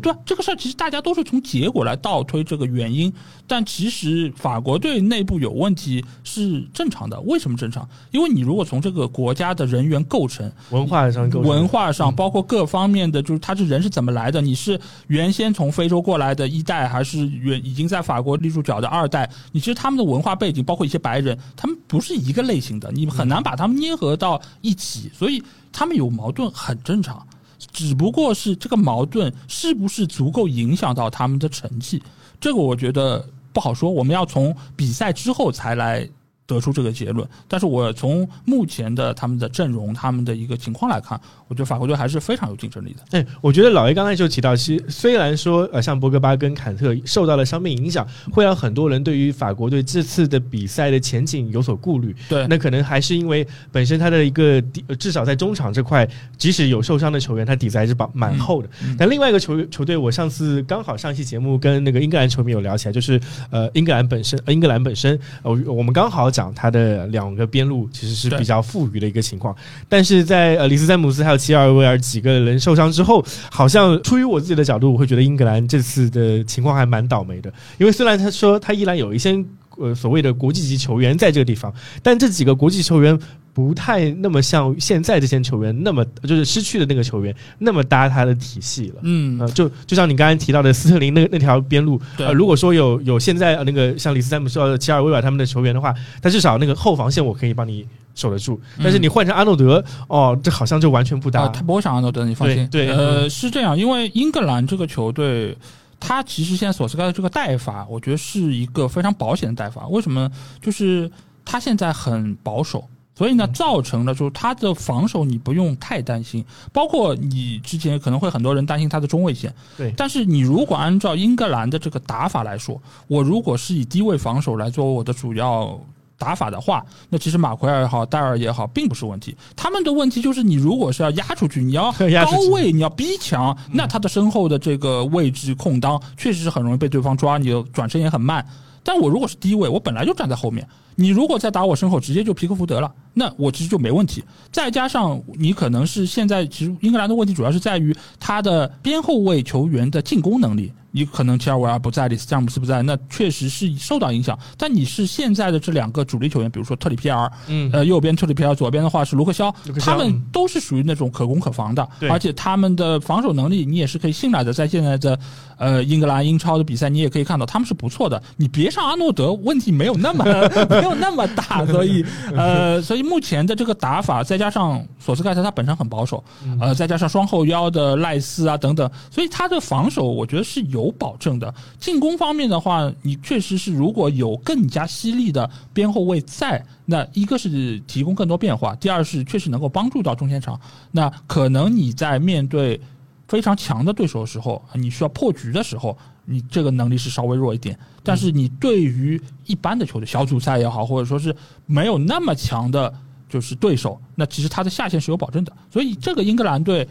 [0.01, 3.11] 对，这个事儿其实大家都是从结果来倒推这个原因，
[3.47, 7.17] 但其实法国队内部有问题是正常的。
[7.21, 7.87] 为什么正常？
[8.11, 14.41] 因为你如果从这个国家的人员构成、文化上、文化上，包括各方面的，就是他这人是怎么来的？
[14.41, 19.29] 你是原先从非洲过来的一代，还是原已经在法国立住脚的二代？
[19.53, 27.25] 你其实他们的文化背景，包括一些白人，他们不是一个类型的，你很难把他们捏合到一起，所以他们有矛盾很正常。
[27.57, 32.01] 只不过是这个矛盾是不是足够影响到他们的成绩，
[32.39, 33.89] 这个我觉得不好说。
[33.89, 36.07] 我们要从比赛之后才来。
[36.47, 43.19] 得出这个结论，但是我从目前的他们的阵容、他们的一个情况来看，我觉得法国队还是非常有竞争力的。
[43.19, 52.15] 哎，我觉得老 A 刚才就提到，其实虽然说呃，像博格巴跟坎特受到了伤病影响，会让很多人对于法国队这次的比赛的前景有所顾虑。
[52.29, 56.07] 对，那可能还是因为本身他的一个底，至少在中场这块，
[56.37, 58.69] 即使有受伤的球员，他底子还是蛮蛮厚的。
[58.97, 63.19] 但另外一个球球队，我上次刚好上期节目跟那个英格兰球迷有聊起来，就是
[63.51, 66.31] 呃，英格兰本身，英格兰本身，呃，我们刚好。
[66.37, 69.55] 掌，他的两个边路其实是比较富裕的一个情况。
[69.89, 77.51] 但是在呃里斯詹姆斯还有齐尔维尔几个人受伤之后，好像出于我自己的角度，我会觉得英格兰这次的情况还蛮倒霉的。
[77.79, 79.43] 因为虽然他说他依然有一些
[79.77, 81.73] 呃所谓的国际级球员在这个地方，
[82.03, 83.19] 但这几个国际球员。
[83.57, 95.91] 不太那么像现在这些球员那么就是失去的那个球员那么搭他的体系了，嗯，呃，就就像你刚才提到的斯特林那那条边路，呃，如果说有有现在那个像里斯詹姆斯、齐尔维尔他们的球员的话，
[96.21, 98.61] 他至少那个后防线我可以帮你守得住。
[98.77, 101.47] 但是你换成阿诺德，哦，这好像就完全不搭。
[101.47, 102.67] 他不会上阿诺德，你放心。
[102.69, 105.57] 对，呃，是这样，因为英格兰这个球队，
[105.99, 109.87] 他其实现在索斯盖的这个带法，我觉得是一个非常保险的带法。
[109.87, 110.29] 为什么？
[110.61, 111.09] 就是
[111.43, 112.87] 他现在很保守。
[113.17, 119.51] 所以呢，造成了就是他的防守你不用太担心，包括你之前可能会很多人担心他的中卫线。
[119.75, 125.79] 对，但是你如果按照英格兰的这个打法来说，我如果是以低位防守来做我的主要
[126.19, 129.35] 打法的话，那其实马奎尔也好，戴尔也好，并不是问题。
[129.55, 138.45] 他们的问题就是，你如果是要压出去，你要 高位，你要逼抢，那他的身后的这个位置空当确实是很容易被对方抓，你转身也很慢。
[138.87, 140.65] 但我如果是低位，我本来就站在后面。
[140.95, 144.23] 你如果再打我身后，直接就皮克福德了，那我其实就没问题。
[144.49, 150.71] 再加上你可能是现在，其实英格兰的问题主要是在于他的边后卫球员的进攻能力。
[150.97, 154.37] 你可能齐尔维尔不在，里斯詹姆斯不在，那确实是受到影响。
[154.57, 164.51] 但你是现在的这两个主力球员，比如说特里皮尔，嗯，呃，右边特里皮尔，左边的话是卢克肖，他们都是属于那种可攻可防的，而且他们的防守能力你也是可以信赖的。
[164.51, 165.19] 在现在的
[165.57, 168.19] 呃英格兰英超的比赛，你也可以看到他们是不错的。
[168.35, 170.25] 你别上阿诺德，问题没有那么
[170.67, 172.03] 没有那么大，所以
[172.35, 176.23] 呃， 所以目前的这个打法，再加上索斯盖特他本身很保守，
[176.59, 180.86] 呃，再加上双后腰的赖斯啊等等，所以他的防守我觉得是有。
[180.87, 190.59] 有保证的进攻方面的话，你确实是如果有更加犀利的边后卫在，那一个是提供更多变化，第二是确实能够帮助到中前场。
[190.91, 192.79] 那可能你在面对
[193.27, 197.77] 非常强的对手的时候，你需要破局的时候，你这个能力是稍微弱一点。
[198.03, 202.93] 但是你对于一般的球队，小组赛也好，或者说是没有那么强的，
[203.27, 205.51] 就是对手，那其实他的下限是有保证的。
[205.69, 206.87] 所以这个英格兰队，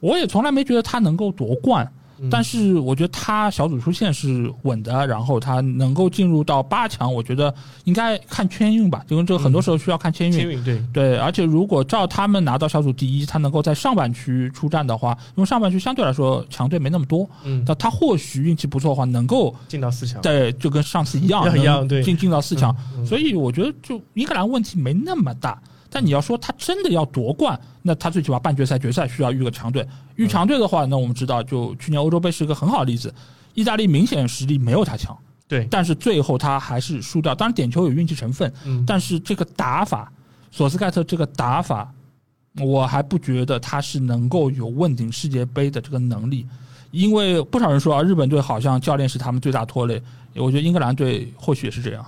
[0.00, 1.90] 我也从来没觉得他能够夺冠。
[2.30, 7.54] 但是我觉得他小组出线是稳的，然后他能够进入到八强，我觉得
[7.84, 10.32] 应该看签运吧，因为这个很多时候需要看签运。
[10.32, 20.20] 签运对对，而且如果照他们拿到小组第一，他能够在上半区出战的话，因为上半区相对来说强队没那么多，嗯，那他或许运气不错的话，能够进到四强。
[20.20, 22.74] 对，就跟上次一样， 一样对，进进到四强。
[23.06, 25.60] 所以我觉得就英格兰问题没那么大。
[25.90, 29.86] 但你要说他真的要夺冠，那他最起码半决赛、决赛需要遇个强队。
[30.16, 33.12] 遇强队的话，那我们知道，就去年欧洲杯是一个很好的例子。
[33.54, 35.16] 意大利明显实力没有他强，
[35.48, 37.34] 对，但是最后他还是输掉。
[37.34, 38.52] 当然点球有运气成分，
[38.86, 40.12] 但是这个打法，
[40.52, 41.92] 索斯盖特这个打法，
[42.60, 46.46] 我还不觉得他是能够有问鼎世界杯的这个能力。
[46.90, 50.00] 因为不少人说啊，日本队好像教练是他们最大拖累。
[50.34, 52.06] 我觉得英格兰队或许也是这样。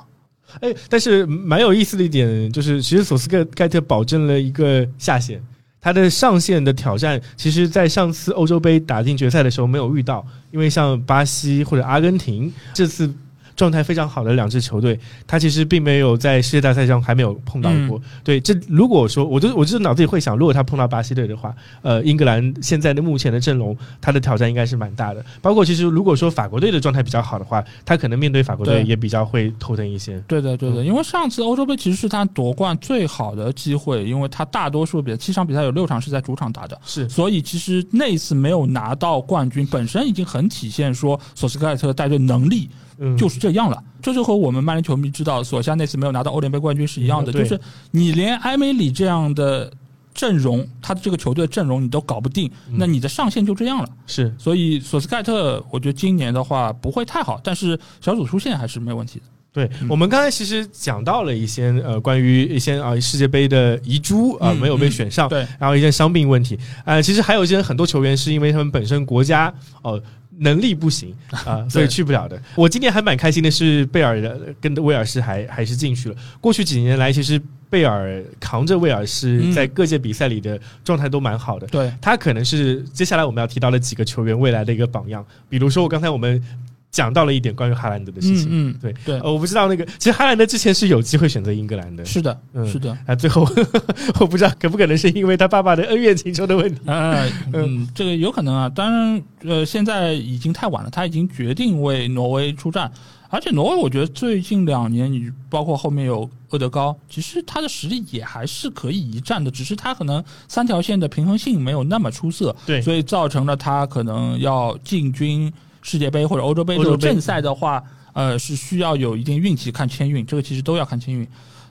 [0.60, 5.40] 哎，但是蛮有意思的一点就是，其实索斯盖盖特保证了一个下限，
[5.80, 13.12] 他的上限的挑战，其实在上次欧洲杯打进决赛的时候没有遇到，因为像巴西或者阿根廷这次。
[13.60, 18.00] 状态非常好的两支球队，他其实并没有在世界大赛上还没有碰到过。
[18.24, 25.22] 对，这如果说，我就我就脑子里会想，如果他碰到巴西队的话，呃，英格兰现在的目前的阵容，他的挑战应该是蛮大的。
[25.42, 30.18] 包括其实如果说法国队的状态比较好的话，他可能面对法国队也比较会头疼一些。
[30.26, 42.70] 对的，对的，因为上次欧洲杯其实是他夺冠最好的机会，因为他大多数比赛七场比赛有六场是在主场打的，是，所以其实那一次没有拿到冠军，本身已经很体现说索斯盖特带队能力。
[43.16, 47.32] 就是这样了，这就和我们曼联球迷知道索夏那次没有拿到欧联杯冠军是一样的。
[47.32, 47.58] 就是
[47.92, 49.72] 你连埃梅里这样的
[50.12, 53.88] 阵容，他的这个球队阵容你都搞不定，那你的上限就这样了。
[54.06, 59.24] 是，所以索斯盖特，我觉得今年的话不会太好，但是小组出线还是没有问题的。
[59.52, 70.00] 对我们刚才其实讲到了一些呃关于一些啊世界杯的遗珠啊没有被选上，对，然后一些伤病问题，呃，其实还有一些很多球员是因为他们本身国家哦。
[70.40, 71.14] 能力不行
[71.46, 72.40] 啊，所以去不了的。
[72.54, 74.20] 我今年还蛮开心的是，贝尔
[74.60, 76.16] 跟威尔士还还是进去了。
[76.40, 81.66] 过去几年来，其实贝尔扛着威尔士在各届比赛里的状态都蛮好的。
[81.68, 85.24] 对他可能是接下来我们要提到的几个球员未来的一个榜样。
[85.48, 86.42] 比如说，我刚才我们。
[86.90, 93.46] 讲到了一点关于哈兰德的事情，嗯，对对，我不知道那个，其实哈兰德之前是有机会选择英格兰的，是的，是的，啊，最后
[94.18, 97.30] 我不知道可不可能是因为他爸爸的恩怨情仇的问题， 嗯。
[97.52, 102.90] 嗯，这个有可能啊，当然，呃，现在已经太晚了，他已经决定为挪威出战，
[103.28, 115.52] 而且挪威，我觉得最近两年，你包括后面有厄德高，其实他的实力也还是可以一战的，只是他可能三条线的平衡性没有那么出色，对，所以造成了他可能要进军
[115.82, 121.26] 世界杯或者欧洲杯这种正赛的话，呃，是需要有一定运气看签运，这个其实都要看签运。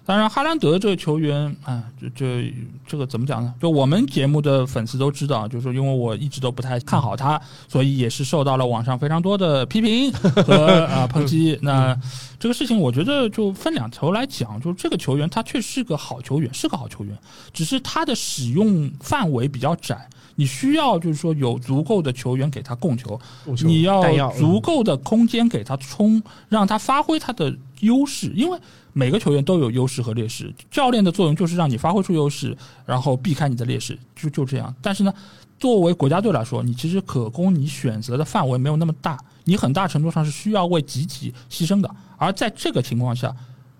[0.10, 2.26] 当然，哈兰德这个球员啊，就就
[2.88, 3.54] 这个怎么讲呢？
[3.62, 11.60] 就我们节目的粉丝都知道，就是说，因为我一直都不太看好他，所以也是受到了网上非常多的批评和啊抨击。
[11.62, 11.96] 那
[12.40, 14.60] 这个事情，我觉得就分两头来讲。
[14.60, 17.16] 就是这个球员他确实是个好球员，是个好球员，
[17.54, 20.10] 只是他的使用范围比较窄。
[20.34, 23.20] 你需要就是说有足够的球员给他供球，
[23.62, 28.60] 你要足够的空间给他冲，让他发挥他的优势，因为。
[28.92, 32.58] 每个球员都有优势和劣势，教练的作用就是让你发挥出优势，
[32.88, 34.74] 然后避开你的劣势，就就这样。
[34.82, 35.14] 但是呢，
[35.60, 41.90] 作为国家队来说，你其实可供你选择的范围没有那么大，你很大程度上是需要为集体牺牲的。
[42.18, 43.34] 而在这个情况下，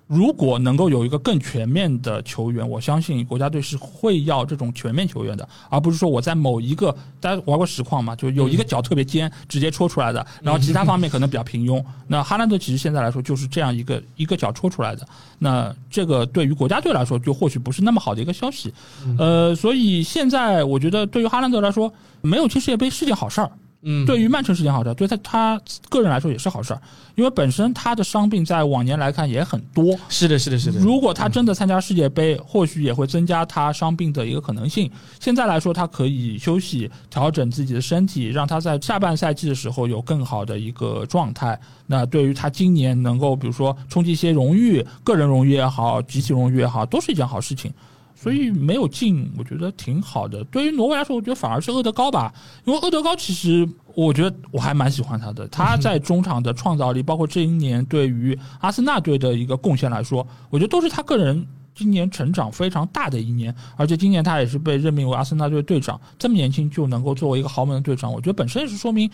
[0.10, 6.92] 如果能够有一个更全面的球员，我相信国家队是会要这种全面球员的，而不是说我在某一个
[7.22, 11.80] 大家玩过实况嘛，就有一个脚特别尖，直接戳出来的，然后其他方面可能比较平庸。
[12.08, 15.08] 那哈兰德其实现在来说就是这样一个一个脚戳出来的，
[15.38, 18.74] 那这个对于国家队来说就或许不是那么好的一个消息。
[19.20, 23.52] 呃，所以现在我觉得对于哈兰德来说，没有进世界杯是件好事儿。
[23.82, 26.78] 嗯，对于曼城是件好事，对他他个人来说也是好事，
[27.16, 29.98] 因为本身他的伤病在往年来看也很多。
[30.10, 30.80] 是的，是的，是的。
[30.80, 34.92] 如果他真的参加世界杯，或许也会增加他伤病的一个可能性。
[35.20, 41.58] 现在来说，他可以休息，调整自己的身体，让他在下半赛季的时候有更好的一个状态。
[41.88, 47.74] 那对于他今年能够，比如说冲击一些荣誉，个人荣誉也好，集体荣誉也好，都是一件好事情。
[48.22, 50.44] 所以没有进，我觉得挺好的。
[50.46, 52.34] 对于挪威来说，我觉得反而是厄德高吧，
[52.66, 53.66] 因为厄德高其实
[53.96, 55.48] 我觉得我还蛮喜欢他的。
[55.48, 63.56] 他在中场的创造力，包括这一年对于阿森纳队的一个贡献来说，我觉得都是他个人今年成长非常大的一年。
[63.78, 69.10] 而且今年他也是被任命为阿森纳队队长，这么年轻就能够作为一个豪门的队长，我觉得本身也是说明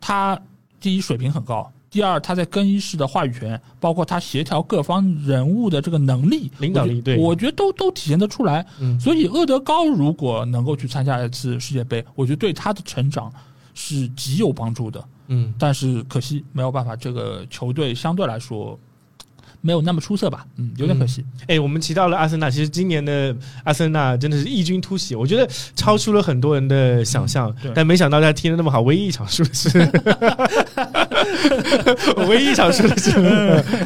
[0.00, 0.40] 他
[0.78, 1.68] 第一水平很高。
[1.96, 8.66] 第二，他在更衣室的话语权，包括他协调各方人物的这个能力、领导力，对，我觉得都都体现得出来。
[8.78, 13.32] 嗯，所以厄德高如果能够去参加一次世界杯，我觉得对他的成长
[13.72, 15.02] 是极有帮助的。
[15.28, 18.78] 嗯，但是可惜没有办法，这个球队相对来说。
[19.66, 21.24] 没有那么出色吧，嗯，有点可惜。
[21.48, 25.44] 哎，我们提到了阿森纳，其实今年的阿森纳真的是异军突起，我觉得
[25.74, 27.52] 超出了很多人的想象。
[27.74, 29.68] 但没想到他踢的那么好，唯一一场输的是，
[32.28, 33.10] 唯一一场输的是，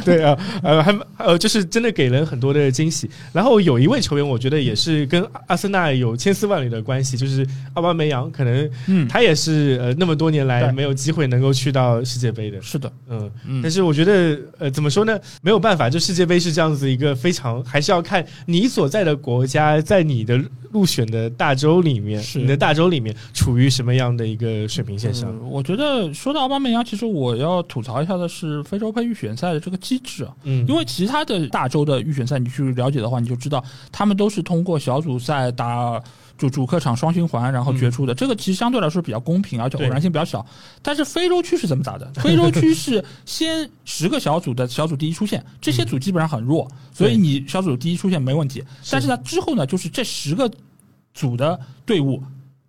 [0.05, 3.09] 对啊，呃，还呃，就是真的给人很多的惊喜。
[3.33, 8.69] 然后有一位球员，我觉得也是跟阿森纳有千丝万缕的关系，就是奥巴梅扬，可能
[9.09, 12.61] 他也是呃那么多年来没有机会能够去到世界杯的。
[12.61, 13.31] 是的，嗯，
[13.63, 15.70] 但是我觉得呃怎么说呢，没有办。
[15.71, 20.37] 办法就世界杯是这样子一个非常，还是要看你所在的国家在你的
[20.69, 25.33] 入选的大洲里面，你的大洲里面处于什么样的一个水平线上。
[25.49, 33.63] 我觉得说到奥巴梅扬，其实我要吐槽一下的是非洲杯预选赛的这个机制啊，嗯，因为其他的大洲的预选赛你去了解的话，你就知道
[33.93, 36.03] 他们都是通过小组赛打。
[36.41, 40.43] 就主客场双循环，然后决出的这个其实相对来说比较公平，而且偶然性比较小。
[40.81, 42.11] 但是非洲区是怎么打的？
[42.15, 48.63] 非洲区 是先十个小组的小组第一出现，这些组基本上很弱，所以你小组第一出现没问题。
[48.89, 50.51] 但是呢，之后呢，就是这十个
[51.13, 52.23] 组的队伍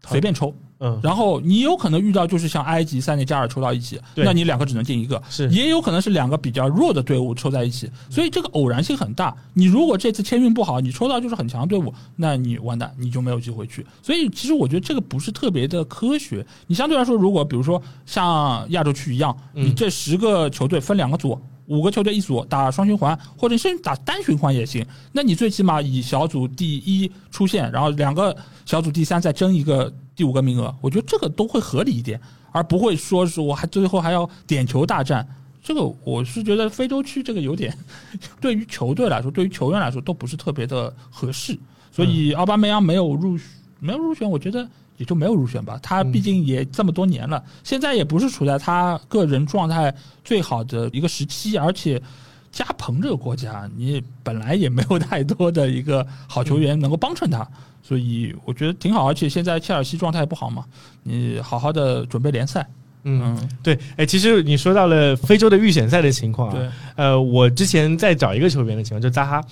[0.07, 0.55] 随便抽。
[0.85, 9.33] 嗯，然后你有可能遇到就是像埃及、塞内加尔抽到一起，那你两个只能进一个，是也有可能是两个比较弱的队伍抽在一起，所以这个偶然性很大。
[9.55, 13.87] 你如果这次签运不好，你抽到就是很强队伍，那你完蛋，你就没有机会去。
[14.03, 16.45] 所以其实我觉得这个不是特别的科学。
[16.67, 21.41] 你相对来说，如果比如说像亚洲区一样，你这十个球队分两个组。
[21.69, 24.85] 五个球队一组打双循环，或者甚至打单循环也行。
[25.13, 29.91] 那你最起码以小组第一出现，然后两个小组第三再争一个
[30.23, 32.21] 第五个名额，我觉得这个都会合理一点，
[32.53, 35.27] 而不会说是我还最后还要点球大战。
[35.61, 37.77] 这个我是觉得非洲区这个有点，
[38.41, 41.59] 对于球队来说，对于球员来说都不是特别的合适。
[41.91, 43.37] 所以奥巴梅扬没有入
[43.81, 44.69] 没有入选，我觉得。
[44.99, 49.93] 也就没有入选吧，他毕竟也这么多年了，现在也不是处在他个人状态
[50.23, 52.01] 最好的一个时期，而且
[52.53, 57.49] 加蓬这个国家，你本来也没有太多的一个好球员能够帮衬他，
[57.83, 59.09] 所以我觉得挺好。
[59.09, 60.65] 而且现在切尔西状态不好嘛，
[61.03, 62.69] 你好好的准备联赛，
[63.05, 69.43] 嗯，对，哎，其实你说到了非洲的预选赛的情况啊，呃，我之前在找一个球员的情况，就扎哈。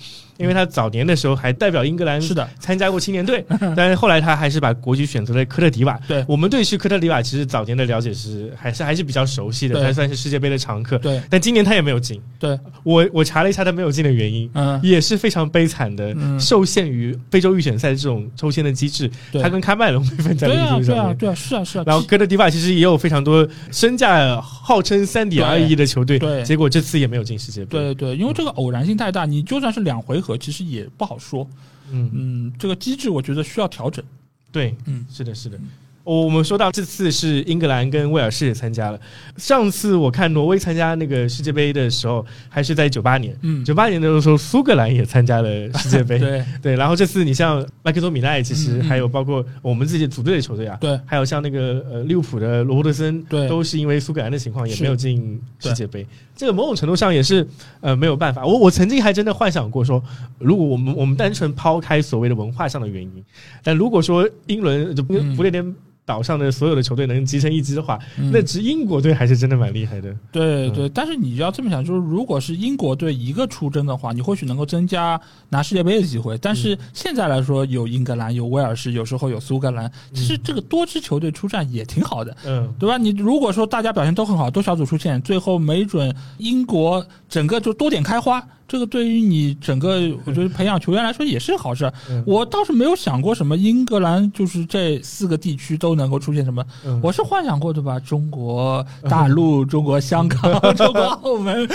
[0.41, 5.99] 因为他早年的时候还代表英格兰是的参加过青年队， 但是后来他还是把国籍选择了科特迪瓦。
[6.07, 10.97] 对我们对是科特迪瓦其实早年的了解是还是还是比较熟悉的，他算是世界杯的常客。
[10.97, 12.19] 对，但今年他也没有进。
[12.39, 19.09] 对，我我查了一下他没有进的原因，嗯，也是非常悲惨的，受限于非洲预选赛这种抽签的机制，
[19.41, 20.85] 他跟喀麦隆 被分在了一组上面。
[20.85, 21.83] 对啊，对啊，是啊，是啊。
[21.85, 27.77] 然后科特迪瓦其实也有非常多身价号称三点二亿的球队，对，结果这次也没有进世界杯。
[27.77, 31.17] 对对，因为这个偶然性太大，你就算是两回合，其实也不好。
[31.17, 31.47] 说，
[31.91, 34.03] 嗯嗯，这个机制我觉得需要调整。
[34.51, 35.59] 对，嗯，是的，是的。
[36.03, 38.99] 我我们说到这次是英格兰跟威尔士也参加了。
[39.37, 43.37] 上次我看挪威参加那个世界杯的时候，还是在九八年。
[43.43, 46.17] 嗯，九八年的时候，苏格兰也参加了世界杯。
[46.19, 46.75] 对对。
[46.75, 56.03] 然后这次你像麦克多米奈，其实还有包括我们自己组队的球队啊，对，还有像那个呃利物浦的罗伯特森，对，都是因为苏格兰的情况也没有进世界杯。
[56.41, 57.47] 这个某种程度上也是
[57.81, 58.43] 呃没有办法。
[58.43, 60.01] 我我曾经还真的幻想过说，
[60.39, 63.23] 如果我们我们单纯抛开所谓的文化上的原因，
[63.61, 65.75] 但如果说英伦就不列颠。
[66.11, 67.97] 岛上的所有的球队能集成一支的话，
[68.33, 70.13] 那支英国队还是真的蛮厉害的。
[70.29, 76.37] 对对，但是你要这么想，就是如果是英国队一个出征的话，你或许能够增加拿世界杯的机会。
[76.39, 82.97] 但是现在来说，有英格兰，有威尔士，有时候有苏格兰，其实这个多支球队出战也挺好的，嗯，对吧？
[82.97, 88.45] 你如果说大家表现都很好，多小组出线，最后没准英国整个就多点开花。
[88.67, 91.91] 这个对于你整个，我觉得培养球员来说也是好事。
[92.25, 96.63] 我倒是没有想过什么英格兰就是这四个地区都能够出现什么，
[97.01, 97.99] 我是幻想过对吧？
[97.99, 100.41] 中国大陆、中国香港、
[100.75, 101.67] 中国澳门，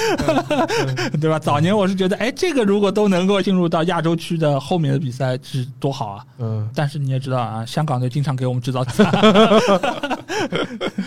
[1.20, 1.38] 对吧？
[1.38, 6.24] 早年我是觉得，哎，这个如果都能够进入到亚洲区的后面的比赛，是多好啊！
[6.38, 9.10] 嗯，但是你也知道啊，香港队经常给我们制造惨。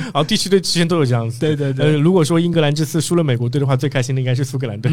[0.05, 1.39] 然后地区队之前都有这样子。
[1.39, 1.85] 对对对。
[1.85, 4.91] 呃，如果说英格兰这次输了美国队的话，最开心的应该是苏格兰队。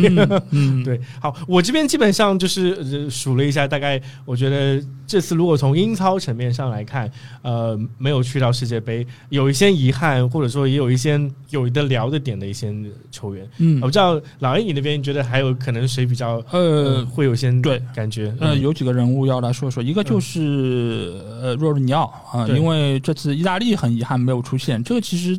[0.50, 0.84] 嗯。
[0.84, 7.10] 对，好，我这边基本上就是数了一下，大概我觉得这次如果从英超层面上来看，
[7.42, 12.72] 呃，没有去到世界杯，有一些遗憾，或者说也有一些有的聊的点的一些
[13.10, 13.44] 球员。
[13.58, 18.32] 嗯，我不知道老 A 你那边觉得还有可能谁比较呃会有些对感觉？
[18.38, 25.36] 呃，有几个人物要来说说，一个就是呃若日尼奥啊，因为这次意大利很遗憾没有出现，这个其实。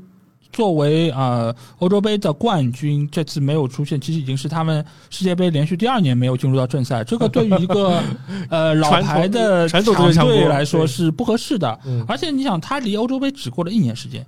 [0.58, 7.04] 作为呃欧洲杯的冠军，这次没有出现，其实已经是他们世界杯连续第二年没有进入到正赛。
[7.04, 8.02] 这个对于一个
[8.50, 9.84] 呃老牌的强
[10.26, 11.80] 队来说是不合适的。
[12.08, 14.26] 而且你想，他离欧洲杯只过了一年时间，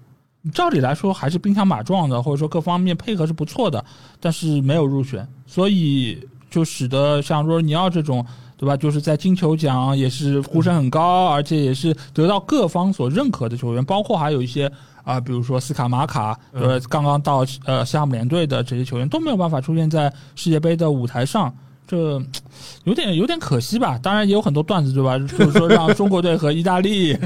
[0.54, 3.84] 照理来说还是兵强马壮的，或者说各方面配合是不错的，
[4.20, 6.20] 但是没有入选，所以
[6.52, 8.24] 就使得像若尼奥这种，
[8.56, 8.78] 对吧？
[8.78, 14.72] 就是在金球奖也是呼声很高，而且也是得到各方所认可的球员，包括还有一些。
[15.10, 21.52] 啊，比如说斯卡马卡，呃，刚刚到呃西汉姆联队的这些球员都没有办法出现在世界杯的舞台上，
[21.88, 22.22] 这
[22.84, 24.00] 有点有点可惜吧？
[24.02, 25.18] 当然也有很多段子，对吧？
[25.38, 27.18] 就是说让中国队和意大利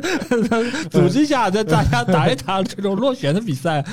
[0.90, 3.84] 组织一下，再大家打一打这种落选的比赛。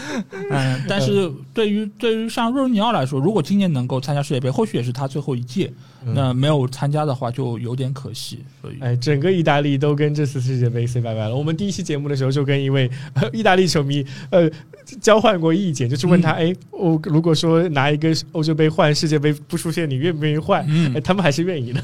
[0.52, 5.72] 嗯，但是对于对于像若尼奥来说，如果今年能够参加世界杯，或许也是他最后一届。
[6.14, 8.40] 那没有参加的话，就有点可惜。
[8.62, 11.36] 所以，哎，整个意大利都跟这次世界杯 say 拜拜了。
[11.36, 12.90] 我们第一期节目的时候，就跟一位
[13.34, 14.50] 意大利球迷呃
[15.02, 20.66] 交换过意见，就是问他，哎，我如果说拿一个欧洲杯换世界杯不出现，你愿不愿意换？
[20.68, 21.80] 嗯，他们还是愿意的。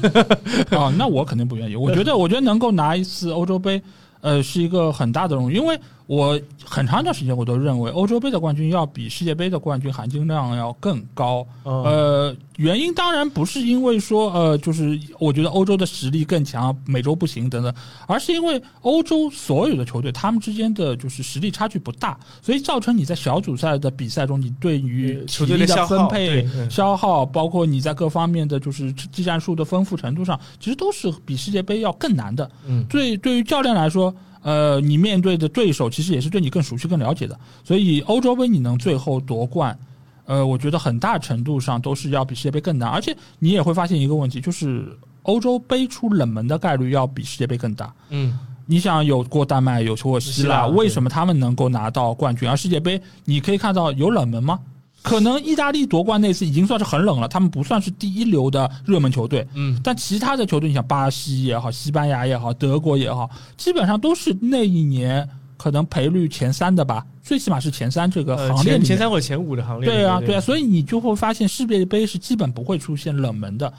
[0.76, 1.76] 啊，那我肯定不愿意。
[1.76, 3.80] 我觉得，我觉得能够拿一次欧洲杯，
[4.20, 5.78] 呃，是一个很大的荣誉，因为。
[6.06, 11.44] 我很长一段时间我都认为欧洲杯的冠军要比世界杯的冠军含金量要更高。
[11.64, 17.74] 呃，原因当然不是因为说呃，就是我觉得欧洲的实力更强，美洲不行等等，
[18.06, 32.48] 而是因为欧洲所有的球队他们之间的就是实力差距不大，所以造成你在小组赛的比赛中，你对于球队的分配、消耗，包括你在各方面的就是技战术的丰富程度上，其实都是比世界杯要更难的。
[32.68, 34.14] 嗯，对，对于教练来说。
[34.46, 39.76] 呃，你面对的对手其实也是对你更熟悉、更了解的，所以欧洲杯你能最后夺冠，
[40.24, 47.92] 呃，我觉得很大程度上都是要比世界杯更难，而且你也会发现一个问题，就是欧洲杯出冷门的概率要比世界杯更大。
[48.10, 54.60] 嗯，你想有过丹麦，有过希腊，为什么他们能够拿到冠军，而世界杯你可以看到有冷门吗？
[55.06, 59.46] 可能意大利夺冠那次已经算是很冷了，他们不算是第一流的热门球队。
[59.54, 69.88] 嗯，但其他的球队，你像巴西也好，西班牙也好，德国也好，基本上都是那一年可能赔率前三的吧，最起码是前三这个行列，前三或前五的行列。
[69.88, 73.72] 对啊，对啊，所以你就会发现世界杯是基本不会出现冷门的。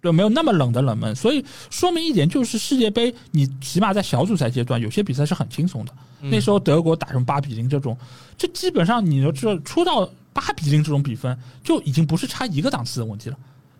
[0.00, 1.12] 对，没有那么冷的冷门。
[1.16, 5.92] 所以说明一点就是世界杯，你起码在小组赛阶段有些比赛是很轻松的。
[6.20, 7.96] 那时候德国打成八比零这种，
[8.36, 10.08] 这基本上你都知道出到
[10.38, 13.36] 八比零这种比分，就已经不是差一个档次的问题了。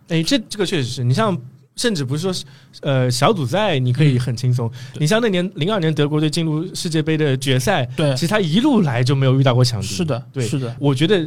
[0.09, 1.37] 哎，这这个确实是你像。
[1.79, 2.45] 甚至不是说，
[2.81, 4.69] 呃，小组赛你可以很轻松。
[4.99, 9.87] 你像那年零二年德国队进入世界杯的决赛，对，其实他一路来就没有遇到过强敌。
[9.87, 10.75] 是的，对，是的。
[10.81, 11.25] 我觉得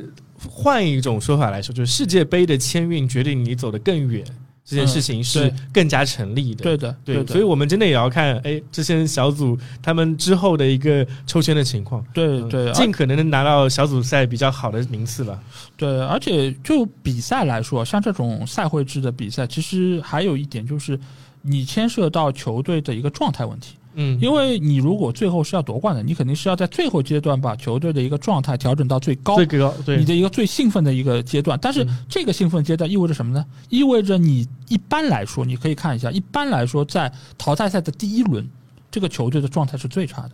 [0.49, 4.25] 换一种说法来说，就是世界杯的签运决定你走得更远。
[4.63, 15.37] 这件事情是更加成立的，对的，对的，所以我们真的也要看，哎，这些小组他们之后的一个抽签的情况，对对，尽可能的拿到小组赛比较好的名次吧。
[15.75, 20.97] 对，而且就比赛来说，像这种赛会制的比赛，其实还有一点就是，
[21.41, 23.75] 你牵涉到球队的一个状态问题。
[23.95, 31.59] 嗯，因为你如果最后是要夺冠的，你肯定是要在最后阶段把球队的一个状态调整到最高，最高，对，你的一个最兴奋的一个阶段。
[31.61, 33.45] 但是这个兴奋阶段意味着什么呢？
[33.69, 38.47] 意味着你一般来说，你可以看一下，一般来说在淘汰赛的第一轮，
[38.89, 40.31] 这个球队的状态是最差的。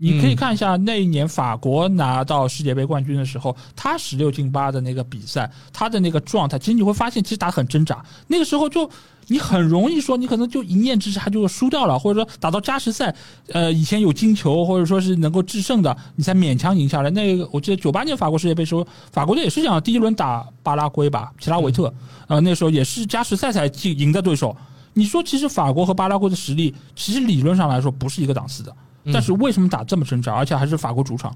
[0.00, 8.04] 你可以看一下那一年法国拿到世界杯冠军的时候，他十六进八的那个比赛，他的那个状态，其实你会发现，其实打很挣扎。
[8.28, 8.88] 那个时候就
[9.26, 13.12] 你很容易说，你可能就一念之差就输掉了，或者说打到加时赛，
[13.52, 17.10] 呃，以前有金球或者说是能够制胜的，你才勉强赢下来。
[17.10, 21.92] 那个我记得九八年法国世界杯时候，法国队也是这样，第一轮打巴拉圭吧，齐拉维特，
[22.28, 24.56] 呃，那时候也是加时赛才进赢的对手。
[24.94, 28.72] 你说，其实法国和巴拉圭的实力，其实理论上来说不是一个档次的。
[29.12, 31.34] 但是为什么打这么挣扎，而且还是法国主场？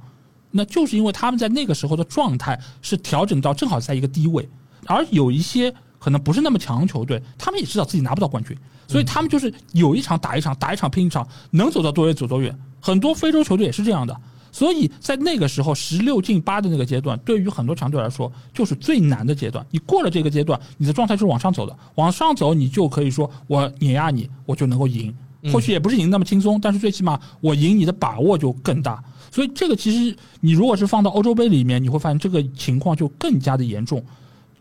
[0.51, 4.49] 那就是因为他们在那个时候的状态是调整到正好在一个低位，
[4.87, 8.55] 而有一些可能不是那么强球队，他们也知道自己拿不到冠军，
[8.87, 12.55] 所以他们就是有一场打一场，打一场拼一场，能走到多远走多远。
[12.81, 14.15] 很多非洲球队也是这样的，
[14.51, 19.65] 所以在那个时候十六进八的那个阶段，对于很多强队来说就是最难的阶段。
[19.71, 25.15] 你过了这个阶段，你的状态是往上走的，往上走你就可以说我碾压你，我就能够赢。
[25.51, 29.03] 或许也不是赢那么轻松，但是最起码我赢你的把握就更大。
[29.31, 34.05] 所以这个其实你如果是放到欧洲杯里面，你会发现这个情况就更加的严重，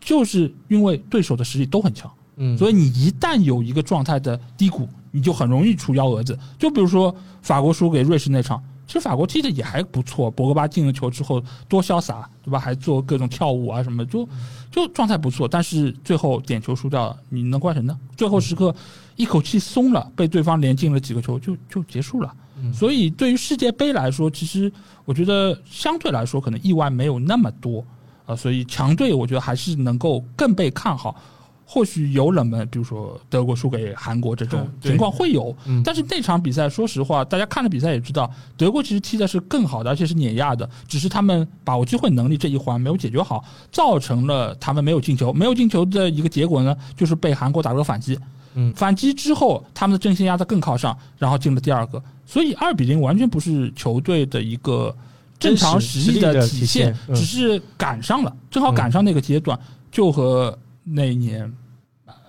[0.00, 2.10] 就是因为对手的实力都很强。
[2.36, 6.36] 嗯，所以你一旦有一个状态的低谷，你就很容易出幺蛾子。
[6.58, 12.58] 就比如说法国输给瑞士那场，其实法国踢的也还不错，博格巴进了球之后多潇洒，对吧？
[12.58, 14.26] 还做各种跳舞啊什么，就
[14.70, 15.46] 就状态不错。
[15.46, 17.96] 但是最后点球输掉了，你能怪谁呢？
[18.16, 18.74] 最后时刻。
[19.16, 22.34] 一口气松了，被对方连进了几个球，就就结束了。
[22.72, 24.72] 所以对于世界杯来说，其实
[25.04, 27.84] 我觉得相对来说可能意外没有那么多
[28.24, 28.36] 啊。
[28.36, 31.16] 所以强队我觉得还是能够更被看好。
[31.64, 35.54] 或许有冷门，比如说德国输给韩国这种情况会有，
[35.84, 45.32] 但是那场比赛说实话，大家看了比赛也知道，德国其实踢的是更好的，而且是碾压的，只是他们把握机会能力这一环没有解决好，造成了他们没有进球。
[45.32, 48.18] 没有进球的一个结果呢，就是被韩国打了个反击。
[48.54, 54.94] 嗯，反击之后，他们的阵线压得更靠上，然后进了第二个，所以二比零完全不是球队的一个
[55.38, 59.58] 正常实力的体现，只是赶上了，正好赶上那个阶段，
[59.90, 61.52] 就和那一年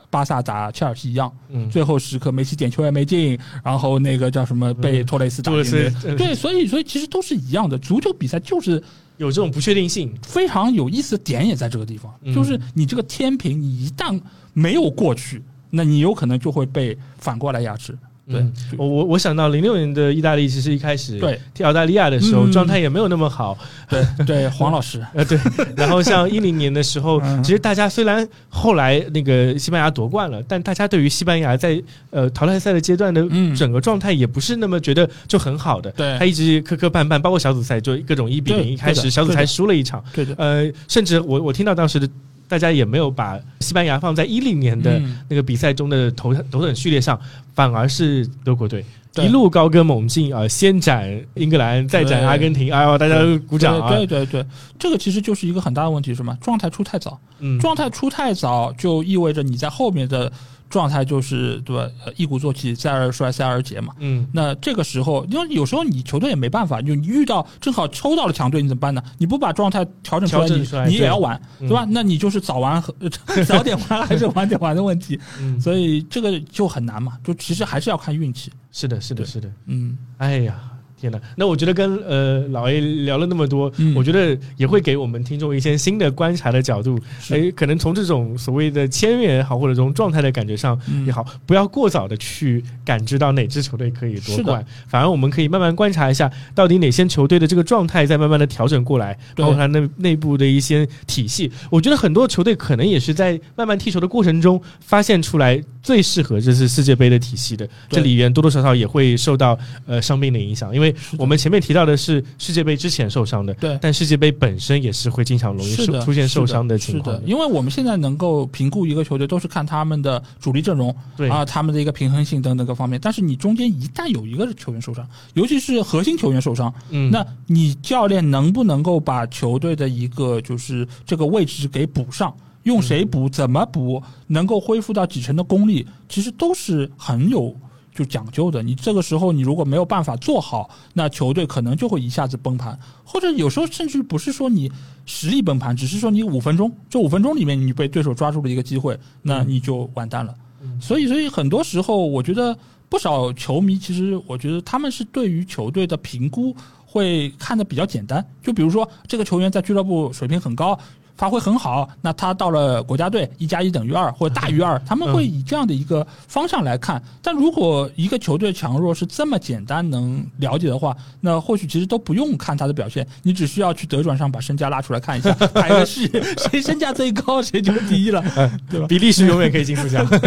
[0.09, 1.31] 巴萨打切尔西一样，
[1.71, 5.71] 最后时刻梅西点球也没进，然后那个叫什么被托雷斯打进，
[6.17, 8.81] 对，所以所以其实都是一样的，足球比赛就是
[9.17, 14.19] 有这种不确定性，非常有意思的点也在这个地方，就是你这个天平，你一旦
[14.53, 15.41] 没有过去。
[15.75, 17.97] 那你有可能就会被反过来压制。
[18.29, 18.41] 对
[18.77, 23.57] 我我我想到零六年的意大利，其实一开始对踢澳大利亚的时候状态也没有那么好。
[23.89, 25.37] 对对，黄老师呃对，
[25.75, 33.21] 然后像一零年的时候，其实大家虽然后来那个西班牙夺冠了，但大家对于西班牙在呃淘汰赛的阶段的
[33.55, 35.91] 整个状态也不是那么觉得就很好的。
[35.91, 40.03] 对，他一直磕磕绊绊，包括小组赛就各种一比零，一开始小组赛输了一场。
[40.13, 42.09] 对的，呃，甚至我我听到当时的。
[42.53, 47.19] 大家也没有把西班牙放在一零年的那个比赛中的头头等序列上，
[47.55, 48.85] 反而是德国队
[49.15, 53.15] 一路高歌猛进啊，先斩英格兰，再斩阿根廷，哎呦，大家
[53.47, 53.89] 鼓掌啊！
[53.89, 54.45] 对对对，
[54.77, 56.37] 这个其实就是一个很大的问题，是什么？
[56.39, 60.31] 状态出太早，嗯状态出太早就意味着你在后面的。
[60.73, 61.87] 状态就是对吧？
[62.15, 63.93] 一鼓作气，再而衰，再而竭嘛。
[63.99, 69.03] 嗯，那这个时候，因为有时候你球队也没办法，就你遇到正好抽到了强队，你怎么办呢？
[69.19, 70.41] 你不把状态调整出
[70.75, 71.85] 来，你你也要玩，对吧？
[71.87, 72.91] 那你就是早玩和
[73.45, 75.19] 早点玩还是晚点玩的问题。
[75.61, 78.51] 所以这个就很难嘛，就其实还是要看运气。
[78.71, 79.47] 是的，是的，是的。
[79.67, 80.59] 嗯，哎呀。
[81.03, 86.97] 天哪，那我觉得跟呃老 A 聊了那么多，我觉得也会给我们听众一些新的观察的角度。
[87.29, 101.51] 哎，可能从这种所谓的签约也好，或者这种状态的感觉上也好，不要过早的去感知到哪支球队可以夺冠，反而我们可以慢慢观察一下，到底哪些球队的这个状态在慢慢的调整过来，包括它内内部的一些体系。
[101.69, 110.92] 我觉得很多球队可能也是在慢慢踢球的过程中发现出来最适合这次世界杯的体系的，这里边多多少少也会受到呃伤病的影响，因为。
[111.17, 117.19] 我们前面提到的是世界杯之前受伤的，对，但世界杯本身也是会经常容易受出现受伤的情况。
[117.25, 122.99] 因为我们现在能够评估一个球队，都是看他们的主力阵容，对啊，他们的一个平衡性等等各方面。
[123.01, 132.33] 但是你中间一旦有一个球员受伤，尤其是核心球员受伤，嗯，那你教练能不能够把球队的一个就是这个位置给补上？
[132.63, 133.27] 用谁补？
[133.27, 134.01] 怎么补？
[134.27, 135.85] 能够恢复到几成的功力？
[136.07, 137.53] 其实都是很有。
[137.93, 144.71] 就讲究的，你这个时候你如果没有办法做好，那球队可能就会一下子崩盘，或者有时候甚至不是说你
[145.05, 150.33] 实力崩盘，只是说你五分钟，这五分钟里面你被对手抓住了一个机会，那你就完蛋了。
[150.81, 152.57] 所以，所以很多时候，我觉得
[152.89, 160.77] 不少球迷其实，我觉得他们是对于球队的评估会看的比较简单，就比如说这个球员在俱乐部水平很高。
[161.15, 167.01] 发挥很好，那他到了国家队，一加一等于二或者大于二，他们会以这样的一个方向来看。
[167.21, 176.09] 但如果一个球队强弱是这么简单能了解的话，那或许其实都不用看他的表现，你只需要去德转上把身价拉出来看一下， 排个序，
[176.49, 178.21] 谁身价最高谁就是第一了，
[178.69, 178.87] 对吧？
[178.87, 180.03] 比利时永远可以进四强。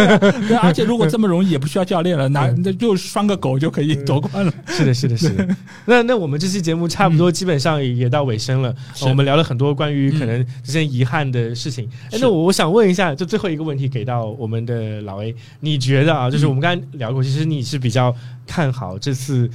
[0.46, 4.52] 对，而且如果这么容易，也不需要教练了，拿那就拴个狗就可以夺冠了。
[4.68, 5.48] 是的，是的，是的。
[5.84, 8.72] 那那我们这期节目差不多基本上也到尾声了，
[9.02, 10.46] 我们聊了很多关于可能。
[10.76, 18.14] 件遗憾的事情，哎，那我我想问一下，就最后一个问题给到我们的老 A，你觉得啊，就是我们刚才聊过，其实你是比较
[18.46, 19.50] 看好这次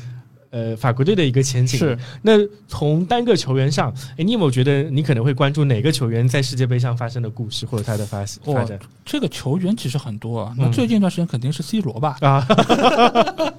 [0.52, 1.80] 呃法国队的一个前景。
[1.80, 2.34] 是，那
[2.68, 8.80] 从单个球员上，哎，你有没有觉得你可能会关注哪个球员在世界杯上发生的故事或者他的发发展？
[9.04, 12.18] 这个球员其实很多啊，那最近一段时间肯定是 C 罗吧？
[12.22, 12.46] 啊，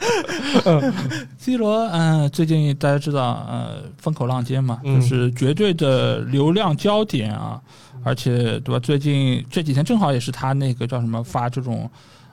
[1.36, 7.60] C 罗，嗯，最近大家知道，呃，风口浪尖嘛，就是绝对的流量焦点啊，
[8.04, 8.78] 而且对吧？
[8.78, 11.90] 最近这几天正好也是他那个叫什么发这种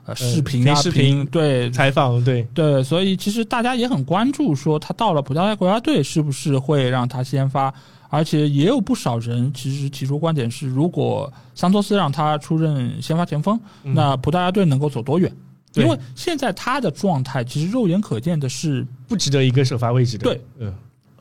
[0.10, 7.74] 呃视频啊，视频对采访，对对，所以其实大家也很关注，说他到了葡萄牙国家队是不是会让他先发。
[8.12, 15.32] 而且也有不少人其实提出观点是，如果桑托斯让他出任先发前锋，那葡萄牙队能够走多远？
[15.76, 20.24] 因为现在他的状态其实肉眼可见的是不值得一个首发位置的。
[20.24, 20.74] 对，嗯，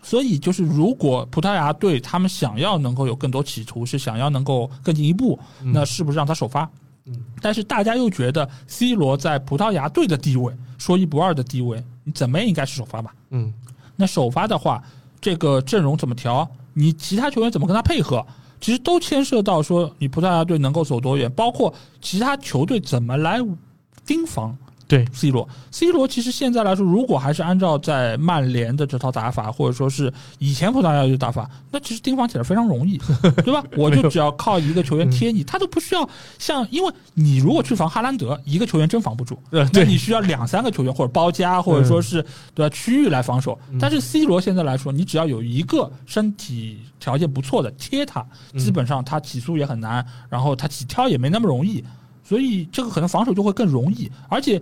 [0.02, 6.66] 所以就是如果葡萄牙队他们想要能够有更多企图，是想要能够更进一步，那是不是让他首发？
[7.08, 13.14] 嗯，但是大家又觉得 C 罗在葡萄牙队的地位说一不二的地位，你怎么也应该是首发吧？
[13.30, 13.52] 嗯，
[13.96, 14.82] 那首发的话，
[15.20, 16.48] 这个阵容怎么调？
[16.74, 18.24] 你其他球员怎么跟他配合？
[18.60, 23.40] 其实都牵涉到说你葡萄牙队能够走多远，包括其他球队怎么来
[24.04, 24.56] 盯防。
[24.88, 32.98] 对，C 罗，C 罗其实现在来说，如果还是按照在曼联的这套打法，或者说是以前葡萄牙的打法，那其实盯防起来非常容易，
[33.44, 33.62] 对吧？
[33.76, 36.08] 我就只要靠一个球员贴你，他都不需要
[36.38, 42.24] 像，因为你如果去防哈兰德，一个球员真防不住，那你需要两三个球员或者包夹，或者说是
[42.54, 43.58] 对吧区域来防守。
[43.78, 48.26] 但是 C 罗现在来说，你只要有一个身体条件不错的贴他，
[48.56, 51.84] 基本上他起速也很难，然后他起跳也没那么容易，
[52.24, 54.58] 所以这个可能防守就会更容易，而且。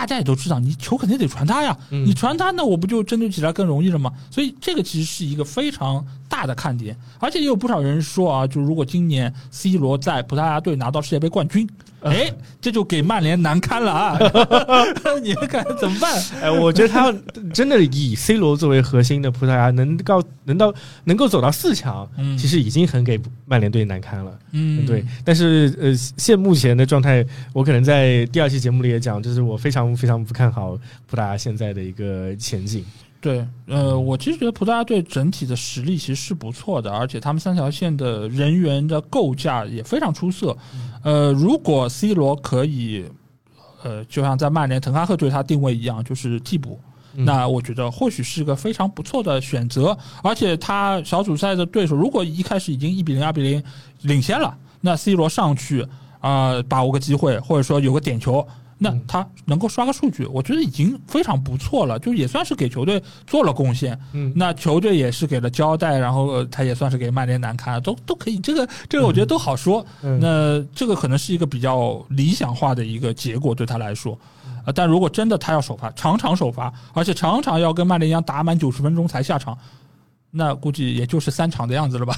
[0.00, 1.76] 大家也都知道，你球肯定得传他呀，
[2.06, 4.10] 你传他，那我不就针对起来更容易了吗？
[4.30, 11.68] 所以这个其实是一个非常大的看点，而且也有不少人说啊，就如果今年 C 罗在葡萄牙队拿到世界杯冠军。
[12.02, 14.18] 哎，这就给曼联难堪了啊！
[15.22, 16.18] 你们看怎么办？
[16.40, 17.14] 哎，我觉得他
[17.52, 20.72] 真的以 C 罗作为核心的葡萄牙能够能到
[21.04, 22.08] 能够走到四强，
[22.38, 24.38] 其实已经很给曼联队难堪了。
[24.52, 25.04] 嗯，对。
[25.22, 27.22] 但是呃，现目前的状态，
[27.52, 32.82] 我可能在第二期节目里也讲，就是我非常非常不看好葡萄牙现在的一个前景。
[33.20, 40.56] 对，呃，我其实觉得葡萄牙队整体的实力其实是不错的，而且他们三条线的人员的构架也非常出色。
[41.02, 43.04] 呃，如果 C 罗可以，
[43.82, 46.80] 呃，就像在曼联滕哈赫对他定位一样，就是替补，
[47.12, 49.94] 那我觉得或许是个非常不错的选择。
[50.22, 53.62] 而且他小组赛的对手如果一开始已经一比零、二比零
[54.00, 55.86] 领先了，那 C 罗上去
[56.20, 58.46] 啊，把握个机会，或者说有个点球。
[58.82, 63.98] 那他能够刷个数据，我觉得已经非常不错了，就也算是给球队做了贡献。
[64.14, 68.38] 嗯，那球队也是给了交代，然后他也算是给曼联难堪，都都可以。
[68.38, 69.84] 这个这个我觉得都好说。
[70.00, 74.18] 那这个可能是一个比较理想化的一个结果对他来说。
[74.64, 79.56] 呃，但如果真的他要首发，场场首发，而且场场要跟曼联一样打满九十分钟才下场。
[80.32, 82.14] 那估计也就是三场的样子了吧。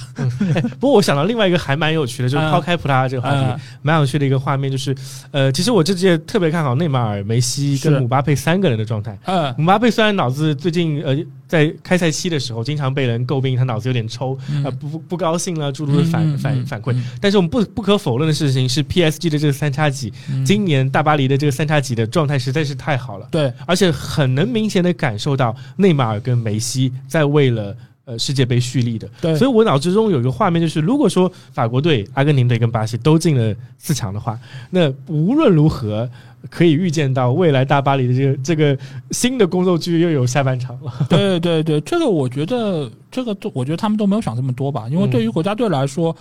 [0.79, 4.95] 不过我想到另外一个还蛮有趣的，就是抛开葡萄牙这个话题，蛮有趣的一个画面，就是
[5.31, 9.17] 呃，其实我这届特别看好内马尔、梅西跟姆巴佩三个人的状态。
[9.25, 16.95] 嗯，姆巴佩虽然脑子最近呃在开赛期的时候经常被人诟病他脑子有点抽啊，不不高兴了，诸如的反反反馈。
[17.21, 20.11] 但是我们不不可否认的事情是，PSG 的这个三叉戟，
[20.45, 23.27] 今年大巴黎的这个三叉戟的状态实在是太好了。
[23.31, 27.75] 对，而且很能明显的感受到内马尔跟梅西在为了。
[28.05, 34.37] 呃，世界杯蓄力的，对，所以我脑子中有一个画面，就是如果说法国队、阿根廷队跟巴西都进了四强的话，
[34.69, 36.09] 那无论如何
[36.49, 38.77] 可以预见到未来大巴黎的这个这个
[39.11, 40.93] 新的工作剧又有下半场了。
[41.09, 46.15] 对对对，这个我觉得，这个都我觉得他们都没有想这么多吧，因为对于国家队来说。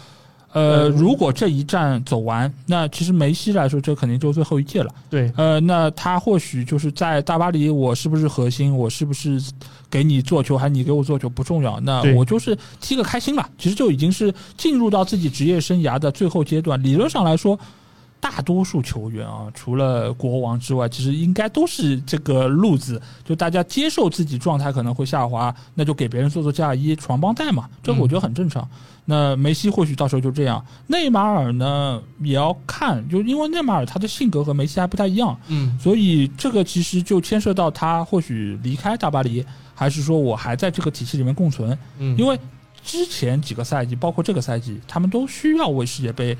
[0.54, 4.90] 呃，如果这一站走完，那其实梅西来说，这肯定就是最后一届了。
[5.08, 9.40] 对，呃，那他或许就是在大巴黎，我是不是核心，我是不是
[9.88, 13.48] 给你做球，还你给我做球不重要，那我就是踢个开心吧。
[13.56, 16.82] 其实就已经是进入到自己职业生涯的最后阶段。
[16.82, 17.58] 理论上来说，
[18.22, 23.02] 大多数球员啊，除了国王之外，其实应该都是这个路子。
[23.24, 27.68] 就大家接受自己状态可能会下滑，那就给别人做做嫁衣、传帮带嘛。
[27.82, 28.66] 这个我觉得很正常。
[29.04, 39.44] 那梅西或许到时候就这样，内马尔呢也要看，就因为内马尔他的性格和梅西还不太一样，嗯，所以这个其实就牵涉到他或许离开大巴黎，
[39.74, 42.38] 还是说我还在这个体系里面共存，嗯，因为
[42.84, 46.38] 之前几个赛季，包括这个赛季，他们都需要为世界杯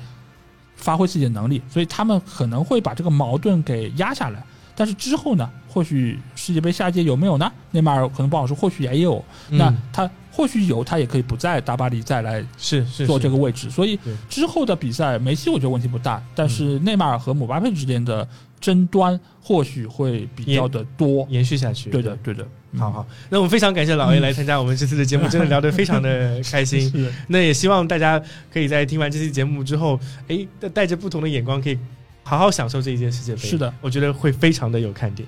[0.75, 4.43] 发挥自己的能力，所以他们可能会把这个矛盾给压下来，
[4.75, 7.51] 但是之后呢，或许世界杯下届有没有呢？
[7.71, 10.09] 内马尔可能不好说，或许也有，那他。
[10.35, 18.27] 或许有，他也可以不在大巴黎再来是做这个位置，所以之后的比赛，梅西我觉得问题不大，但是内马尔和姆巴佩之间的
[18.59, 21.91] 争端或许会比较的多，延续下去。
[21.91, 22.43] 对的，对的。
[22.77, 26.91] 好好，那我们非常感谢老 A 来参加我们这次的节目，真的聊得非常的开心。
[27.29, 28.21] 那也希望大家
[28.51, 31.77] 可以在听完这期节目之后，哎，带着不同的眼光，可以
[32.23, 33.39] 好好享受这一届世界杯。
[33.39, 35.27] 是的，我觉得会非常的有看点。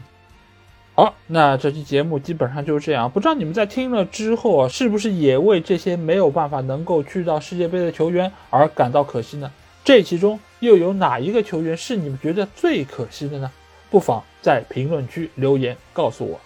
[0.95, 3.11] 好，那这期节目基本上就是这样。
[3.11, 9.51] 不知道你们在听了之后啊，是不是也为这些没有办法能够去到世界杯的球员而感到可惜呢？
[9.83, 13.51] 这其中又有哪一个球员是你们觉得最可惜的呢？
[13.91, 16.39] 不妨在评论区留言告诉我。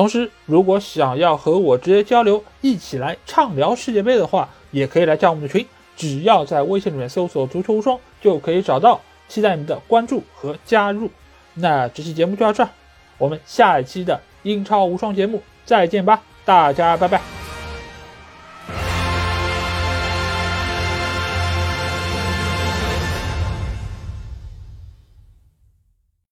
[0.00, 8.98] 同时，如果想要和我直接交流，一起来畅聊世界杯的话，也可以来加我们的群，只要在微信里面搜索“足球无双”就可以找到。
[9.28, 11.10] 期待你们的关注和加入。
[11.52, 12.66] 那这期节目就到这。
[13.18, 17.39] 我们下一期的英超无双节目再见吧，大家拜拜。